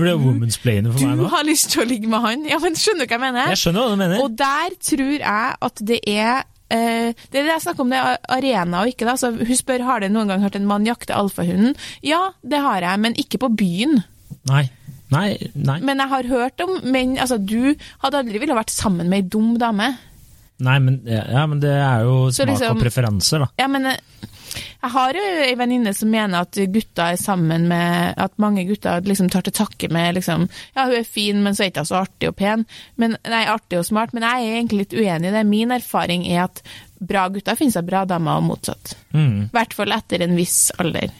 Du 1.23 1.31
har 1.31 1.47
lyst 1.47 1.71
til 1.71 1.85
å 1.85 1.87
ligge 1.87 2.11
med 2.11 2.25
han? 2.27 2.43
Ja, 2.51 2.59
men 2.59 2.75
skjønner 2.75 3.07
du 3.07 3.13
hva 3.13 3.19
jeg 3.21 3.25
mener? 3.29 3.53
Jeg 3.55 3.63
skjønner 3.63 3.85
hva 3.87 3.95
du 3.95 4.01
mener. 4.03 4.19
Og 4.25 4.35
der 4.43 4.75
tror 4.83 5.15
jeg 5.15 5.55
at 5.69 5.85
det 5.93 6.01
er 6.03 6.43
eh, 6.73 7.15
det 7.31 7.39
er 7.39 7.47
det 7.47 7.51
jeg 7.55 7.63
snakker 7.69 7.85
om, 7.87 7.91
det 7.95 8.03
er 8.03 8.17
arena 8.35 8.83
og 8.83 8.91
ikke. 8.91 9.07
da. 9.07 9.15
Så 9.15 9.31
hun 9.31 9.57
spør 9.63 9.87
har 9.87 10.03
du 10.03 10.11
noen 10.11 10.27
gang 10.35 10.43
hørt 10.43 10.59
en 10.59 10.67
mann 10.67 10.83
jakte 10.91 11.15
alfahunden. 11.15 11.75
Ja, 12.03 12.33
det 12.43 12.59
har 12.67 12.83
jeg, 12.83 12.99
men 13.07 13.15
ikke 13.15 13.39
på 13.47 13.53
byen. 13.63 14.01
Nei. 14.49 14.65
Nei. 15.13 15.51
Nei. 15.53 15.79
Men 15.85 16.01
jeg 16.03 16.11
har 16.13 16.31
hørt 16.31 16.65
om 16.65 16.79
menn 16.83 17.15
Altså, 17.21 17.37
du 17.37 17.75
hadde 18.03 18.23
aldri 18.23 18.41
villet 18.41 18.57
vært 18.57 18.73
sammen 18.73 19.09
med 19.11 19.23
ei 19.23 19.29
dum 19.35 19.53
dame. 19.61 19.93
Nei, 20.63 20.77
men, 20.79 21.01
ja, 21.09 21.43
men 21.49 21.59
det 21.63 21.73
er 21.73 22.05
jo 22.05 22.29
smak 22.31 22.53
liksom- 22.53 22.77
og 22.77 22.83
preferanser, 22.83 23.43
da. 23.43 23.47
Ja, 23.59 23.67
men 23.67 23.87
eh, 23.89 23.97
jeg 24.53 24.91
har 24.93 25.17
jo 25.17 25.23
ei 25.47 25.55
venninne 25.57 25.93
som 25.97 26.11
mener 26.13 26.43
at 26.45 26.59
gutter 26.71 27.13
er 27.13 27.17
sammen 27.17 27.67
med 27.67 28.13
At 28.21 28.35
mange 28.37 28.65
gutter 28.67 29.01
liksom 29.01 29.31
tar 29.33 29.41
til 29.41 29.55
takke 29.55 29.89
med 29.91 30.15
liksom 30.19 30.47
Ja, 30.75 30.85
hun 30.85 30.99
er 30.99 31.07
fin, 31.07 31.41
men 31.43 31.55
så 31.55 31.63
er 31.63 31.71
hun 31.71 31.73
ikke 31.73 31.85
så 31.89 32.01
artig 32.03 32.29
og 32.29 32.35
pen. 32.35 32.65
Men, 32.97 33.17
nei, 33.25 33.43
artig 33.49 33.79
og 33.79 33.87
smart. 33.87 34.13
Men 34.13 34.23
jeg 34.27 34.45
er 34.45 34.57
egentlig 34.59 34.83
litt 34.83 34.93
uenig 34.99 35.31
i 35.31 35.35
det. 35.37 35.45
Min 35.49 35.71
erfaring 35.71 36.27
er 36.29 36.43
at 36.45 36.61
bra 37.03 37.27
gutter 37.29 37.57
finnes 37.59 37.75
av 37.79 37.87
bra 37.87 38.05
damer, 38.05 38.37
og 38.39 38.47
motsatt. 38.47 38.95
Mm. 39.13 39.49
Hvert 39.51 39.73
fall 39.73 39.91
etter 39.95 40.23
en 40.23 40.37
viss 40.37 40.71
alder. 40.79 41.11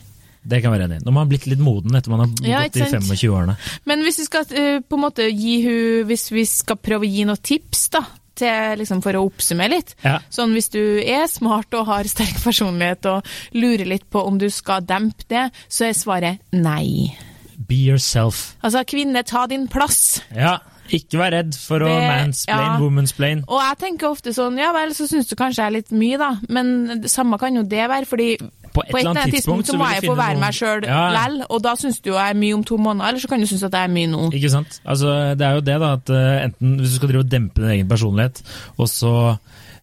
Det 0.46 0.60
kan 0.62 0.72
jeg 0.74 0.80
være 0.80 0.88
enig. 0.90 1.02
Når 1.06 1.14
man 1.16 1.22
har 1.24 1.30
blitt 1.32 1.46
litt 1.48 1.60
moden 1.64 1.96
etter 1.96 2.12
man 2.12 2.20
har 2.26 2.48
Ja, 2.48 2.64
gått 2.66 2.76
i 2.82 2.88
25-årene. 2.90 3.56
Men 3.86 4.04
hvis 4.04 4.20
vi 4.20 4.26
skal 4.28 4.46
eh, 4.52 4.80
på 4.84 4.98
en 4.98 5.04
måte 5.06 5.30
gi 5.32 5.54
hun 5.64 6.08
Hvis 6.10 6.26
vi 6.36 6.44
skal 6.50 6.76
prøve 6.84 7.08
å 7.08 7.10
gi 7.10 7.24
noen 7.30 7.40
tips, 7.40 7.86
da, 7.96 8.02
til, 8.36 8.80
liksom, 8.82 9.00
for 9.06 9.14
å 9.16 9.22
oppsummere 9.28 9.70
litt. 9.76 9.94
Ja. 10.04 10.18
Sånn 10.34 10.52
hvis 10.58 10.68
du 10.74 10.82
er 11.00 11.28
smart 11.32 11.72
og 11.78 11.86
har 11.88 12.04
sterk 12.10 12.40
personlighet 12.44 13.06
og 13.12 13.28
lurer 13.54 13.86
litt 13.86 14.08
på 14.12 14.24
om 14.26 14.40
du 14.42 14.50
skal 14.50 14.82
dempe 14.90 15.24
det, 15.30 15.46
så 15.70 15.86
er 15.88 15.94
svaret 15.96 16.42
nei. 16.52 17.14
Be 17.56 17.78
yourself. 17.92 18.56
Altså, 18.66 18.82
kvinne, 18.90 19.22
ta 19.24 19.46
din 19.48 19.68
plass. 19.72 20.24
Ja, 20.36 20.58
ikke 20.90 21.22
vær 21.22 21.32
redd 21.38 21.54
for 21.56 21.86
å 21.86 21.88
Det- 21.88 22.10
mansplain, 22.10 22.66
ja. 22.74 22.80
womansplain. 22.82 23.46
Og 23.48 23.62
jeg 23.62 23.78
tenker 23.86 24.10
ofte 24.10 24.34
sånn, 24.36 24.58
ja 24.60 24.74
vel, 24.76 24.92
så 24.98 25.08
syns 25.08 25.30
du 25.30 25.36
kanskje 25.40 25.62
jeg 25.64 25.70
er 25.70 25.78
litt 25.78 25.92
mye, 25.96 26.18
da. 26.20 26.32
Men 26.50 27.06
samme 27.08 27.38
kan 27.40 27.56
jo 27.56 27.64
det 27.64 27.86
være, 27.88 28.06
fordi 28.10 28.34
På 28.74 28.82
et 28.82 28.90
på 28.92 28.98
et 28.98 29.04
eller 29.04 29.12
annet 29.14 29.34
tidspunkt, 29.34 29.66
tidspunkt 29.66 29.68
så 29.72 29.78
må 29.78 29.88
jeg 29.94 30.04
få 30.10 30.16
være 30.18 30.34
noen- 30.34 30.40
meg 30.44 30.54
sjøl 30.58 30.86
Ja. 30.88 31.02
lell, 31.14 31.44
og 31.50 31.62
da 31.62 31.76
syns 31.76 32.00
du 32.02 32.10
jeg 32.14 32.30
er 32.30 32.34
mye 32.40 32.54
om 32.58 32.64
to 32.64 32.78
måneder, 32.78 33.08
eller 33.10 33.20
så 33.20 33.28
kan 33.30 33.40
du 33.40 33.46
synes 33.48 33.64
at 33.64 33.72
jeg 33.72 33.84
er 33.84 33.94
mye 33.94 34.08
nå. 34.10 34.32
Ikke 34.34 34.50
sant? 34.50 34.80
Altså, 34.86 35.38
det 35.38 35.46
er 35.48 35.54
jo 35.54 35.62
det, 35.62 35.80
da, 35.80 35.94
at 35.94 36.10
eh, 36.10 36.46
enten 36.48 36.78
hvis 36.80 36.90
du 36.90 36.96
skal 36.96 37.10
drive 37.14 37.20
og 37.26 37.30
dempe 37.32 37.62
din 37.62 37.70
egen 37.78 37.88
personlighet, 37.90 38.42
og 38.78 38.88
så 38.90 39.14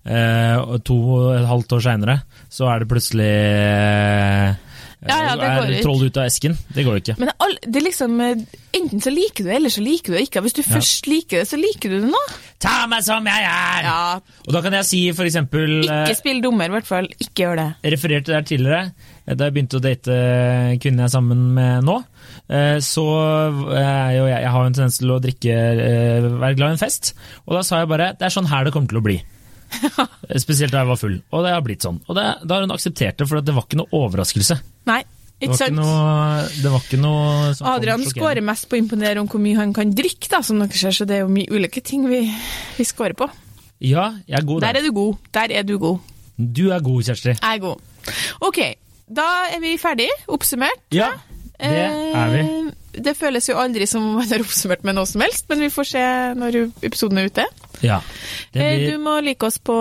eh, 0.07 0.79
to 0.85 0.96
og 1.14 1.35
et 1.38 1.46
halvt 1.46 1.72
år 1.79 1.81
seinere, 1.87 2.18
så 2.50 2.66
er 2.74 2.79
det 2.81 2.88
plutselig 2.88 3.31
eh, 3.31 4.55
Ja, 5.09 5.16
ja, 5.24 5.37
det 5.37 5.46
er 5.48 5.61
går 5.62 5.70
ut. 5.79 5.83
troll 5.87 6.03
ut 6.11 6.16
av 6.20 6.26
esken. 6.29 6.59
Det 6.74 6.85
går 6.85 6.98
jo 6.98 7.00
ikke. 7.00 7.14
Men 7.22 7.31
all, 7.40 7.55
det 7.64 7.76
er 7.81 7.87
liksom 7.87 8.18
eh, 8.20 8.42
Enten 8.76 9.00
så 9.03 9.11
liker 9.11 9.42
du 9.44 9.48
det, 9.48 9.55
eller 9.57 9.72
så 9.72 9.83
liker 9.83 10.12
du 10.12 10.18
det 10.18 10.26
ikke. 10.29 10.40
Hvis 10.44 10.53
du 10.55 10.62
først 10.62 11.07
liker 11.11 11.40
det, 11.40 11.48
så 11.48 11.57
liker 11.59 11.88
du 11.90 11.96
det 12.05 12.11
nå. 12.12 12.20
Ta 12.61 12.85
meg 12.90 13.01
som 13.07 13.25
jeg 13.25 13.44
er! 13.49 13.87
Ja, 13.87 14.18
Og 14.46 14.53
da 14.53 14.61
kan 14.61 14.75
jeg 14.77 14.85
si 14.85 14.99
for 15.16 15.25
eksempel 15.25 15.79
eh, 15.87 16.03
Ikke 16.11 16.18
spill 16.18 16.42
dummer, 16.44 16.68
i 16.68 16.75
hvert 16.75 16.88
fall. 16.88 17.07
Ikke 17.16 17.46
gjør 17.46 17.57
det. 17.57 17.68
Jeg 17.87 17.94
refererte 17.94 18.35
der 18.35 18.44
tidligere, 18.51 18.81
eh, 19.25 19.33
da 19.38 19.46
jeg 19.49 19.55
begynte 19.57 19.79
å 19.81 19.85
date 19.85 20.18
kvinnen 20.83 21.01
jeg 21.01 21.09
er 21.09 21.14
sammen 21.14 21.46
med 21.57 21.87
nå. 21.88 21.96
eh, 22.53 22.77
Så 22.85 23.05
jo 23.07 24.27
jeg, 24.29 24.42
jeg 24.44 24.53
har 24.53 24.61
jo 24.61 24.68
en 24.68 24.77
tendens 24.77 25.01
til 25.01 25.14
å 25.14 25.20
drikke, 25.25 25.57
eh, 25.87 26.29
være 26.42 26.59
glad 26.61 26.75
i 26.75 26.77
en 26.77 26.83
fest. 26.85 27.14
Og 27.46 27.57
da 27.57 27.62
sa 27.64 27.81
jeg 27.81 27.88
bare 27.94 28.11
det 28.20 28.29
er 28.29 28.37
sånn 28.37 28.51
her 28.53 28.68
det 28.68 28.75
kommer 28.77 28.92
til 28.92 29.01
å 29.01 29.07
bli. 29.09 29.16
Spesielt 30.44 30.75
da 30.75 30.83
jeg 30.83 30.90
var 30.90 31.01
full. 31.01 31.16
Og 31.33 31.44
det 31.46 31.55
har 31.55 31.64
blitt 31.64 31.87
sånn. 31.87 32.03
Og 32.11 32.16
det, 32.18 32.27
da 32.44 32.59
har 32.59 32.66
hun 32.66 32.75
akseptert 32.77 33.16
det, 33.23 33.29
for 33.31 33.40
det 33.40 33.55
var 33.57 33.64
ikke 33.68 33.81
noe 33.81 33.92
overraskelse. 34.03 34.59
Nei, 34.90 35.01
Det 35.40 35.48
var 35.48 35.57
ikke 35.57 35.76
noe, 35.76 36.48
det 36.62 36.70
var 36.74 36.83
ikke 36.85 36.98
noe 37.00 37.53
som 37.57 37.66
Adrian 37.72 38.03
scorer 38.05 38.42
mest 38.44 38.66
på 38.68 38.76
å 38.76 38.81
imponere 38.83 39.22
om 39.22 39.29
hvor 39.33 39.40
mye 39.40 39.57
han 39.57 39.72
kan 39.72 39.90
drikke, 39.96 40.29
da, 40.29 40.42
som 40.44 40.59
dere 40.61 40.76
ser, 40.76 40.92
så 40.92 41.07
det 41.09 41.16
er 41.16 41.22
jo 41.24 41.31
mye 41.33 41.48
ulike 41.48 41.81
ting 41.81 42.05
vi, 42.11 42.20
vi 42.76 42.85
scorer 42.85 43.16
på. 43.16 43.29
Ja, 43.81 44.11
jeg 44.29 44.37
er 44.42 44.44
god 44.44 44.61
Der 44.61 44.74
der. 44.76 44.81
er 44.83 44.85
du 44.85 44.92
god. 44.92 45.16
Der 45.33 45.55
er 45.57 45.62
du 45.64 45.79
god. 45.81 45.98
Du 46.37 46.66
er 46.70 46.81
god, 46.85 47.03
Kjersti. 47.09 47.33
Jeg 47.38 47.57
er 47.57 47.62
god. 47.64 47.81
Ok, 48.44 48.59
da 49.09 49.24
er 49.55 49.61
vi 49.64 49.72
ferdig. 49.81 50.11
Oppsummert. 50.29 50.85
Ja, 50.92 51.09
det 51.61 51.72
er 51.87 52.35
vi. 52.37 52.44
Eh, 52.44 52.70
Det 53.00 53.12
føles 53.16 53.46
jo 53.48 53.55
aldri 53.57 53.87
som 53.87 54.03
om 54.03 54.14
man 54.18 54.26
har 54.29 54.42
oppsummert 54.42 54.83
med 54.85 54.96
noe 54.98 55.07
som 55.07 55.22
helst, 55.22 55.44
men 55.48 55.61
vi 55.62 55.68
får 55.72 55.87
se 55.92 56.05
når 56.37 56.57
episoden 56.83 57.18
er 57.22 57.29
ute. 57.31 57.44
Ja. 57.87 58.00
Eh, 58.53 58.61
blir 58.61 58.90
Du 58.92 58.98
må 58.98 59.20
like 59.24 59.46
oss 59.46 59.57
på 59.62 59.76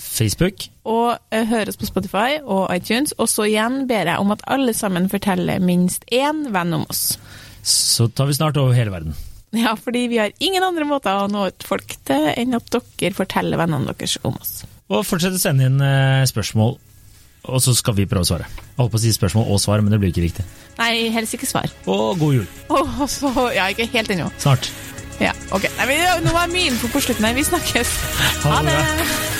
Facebook. 0.00 0.68
og 0.84 1.18
høres 1.30 1.48
høre 1.50 1.72
på 1.78 1.86
Spotify 1.86 2.40
og 2.42 2.70
iTunes. 2.74 3.12
Og 3.18 3.28
så 3.28 3.46
igjen 3.50 3.84
ber 3.90 4.08
jeg 4.10 4.18
om 4.18 4.32
at 4.34 4.42
alle 4.50 4.74
sammen 4.74 5.08
forteller 5.12 5.60
minst 5.62 6.04
én 6.10 6.46
venn 6.54 6.74
om 6.74 6.86
oss. 6.88 7.18
Så 7.62 8.08
tar 8.08 8.26
vi 8.30 8.34
snart 8.38 8.56
over 8.56 8.72
hele 8.74 8.90
verden. 8.90 9.14
Ja, 9.52 9.74
fordi 9.74 10.06
vi 10.08 10.18
har 10.18 10.30
ingen 10.38 10.62
andre 10.62 10.86
måter 10.86 11.24
å 11.24 11.30
nå 11.30 11.48
ut 11.50 11.64
folk 11.66 11.96
til 12.06 12.28
enn 12.36 12.54
at 12.54 12.70
dere 12.70 13.16
forteller 13.16 13.58
vennene 13.58 13.90
deres 13.90 14.16
om 14.22 14.36
oss. 14.38 14.60
Og 14.90 15.02
fortsett 15.06 15.34
å 15.34 15.42
sende 15.42 15.66
inn 15.66 15.80
eh, 15.82 16.22
spørsmål, 16.30 16.76
og 17.50 17.62
så 17.62 17.74
skal 17.74 17.96
vi 17.98 18.06
prøve 18.10 18.26
å 18.26 18.30
svare. 18.30 18.46
Jeg 18.46 18.78
holdt 18.78 18.94
på 18.94 19.00
å 19.00 19.02
si 19.02 19.12
spørsmål 19.14 19.50
og 19.50 19.60
svar, 19.62 19.82
men 19.82 19.94
det 19.94 19.98
blir 20.02 20.14
ikke 20.14 20.24
riktig. 20.26 20.46
Nei, 20.78 21.10
helst 21.14 21.34
ikke 21.34 21.50
svar. 21.50 21.70
Og 21.90 22.18
god 22.22 22.38
jul. 22.40 22.46
Og 22.70 23.04
så 23.10 23.32
Ja, 23.56 23.68
ikke 23.70 23.90
helt 23.90 24.14
ennå. 24.14 24.30
Snart. 24.38 24.70
Ja, 25.20 25.34
ok. 25.52 25.66
Nei, 25.76 25.90
men, 25.90 26.24
nå 26.24 26.32
var 26.32 26.48
mye 26.52 26.70
info 26.70 26.88
på 26.94 27.02
slutten 27.04 27.26
her. 27.28 27.36
Vi 27.36 27.44
snakkes. 27.50 27.92
Ha 28.46 28.56
Ha 28.56 28.64
det 28.64 28.78
det. 28.78 29.39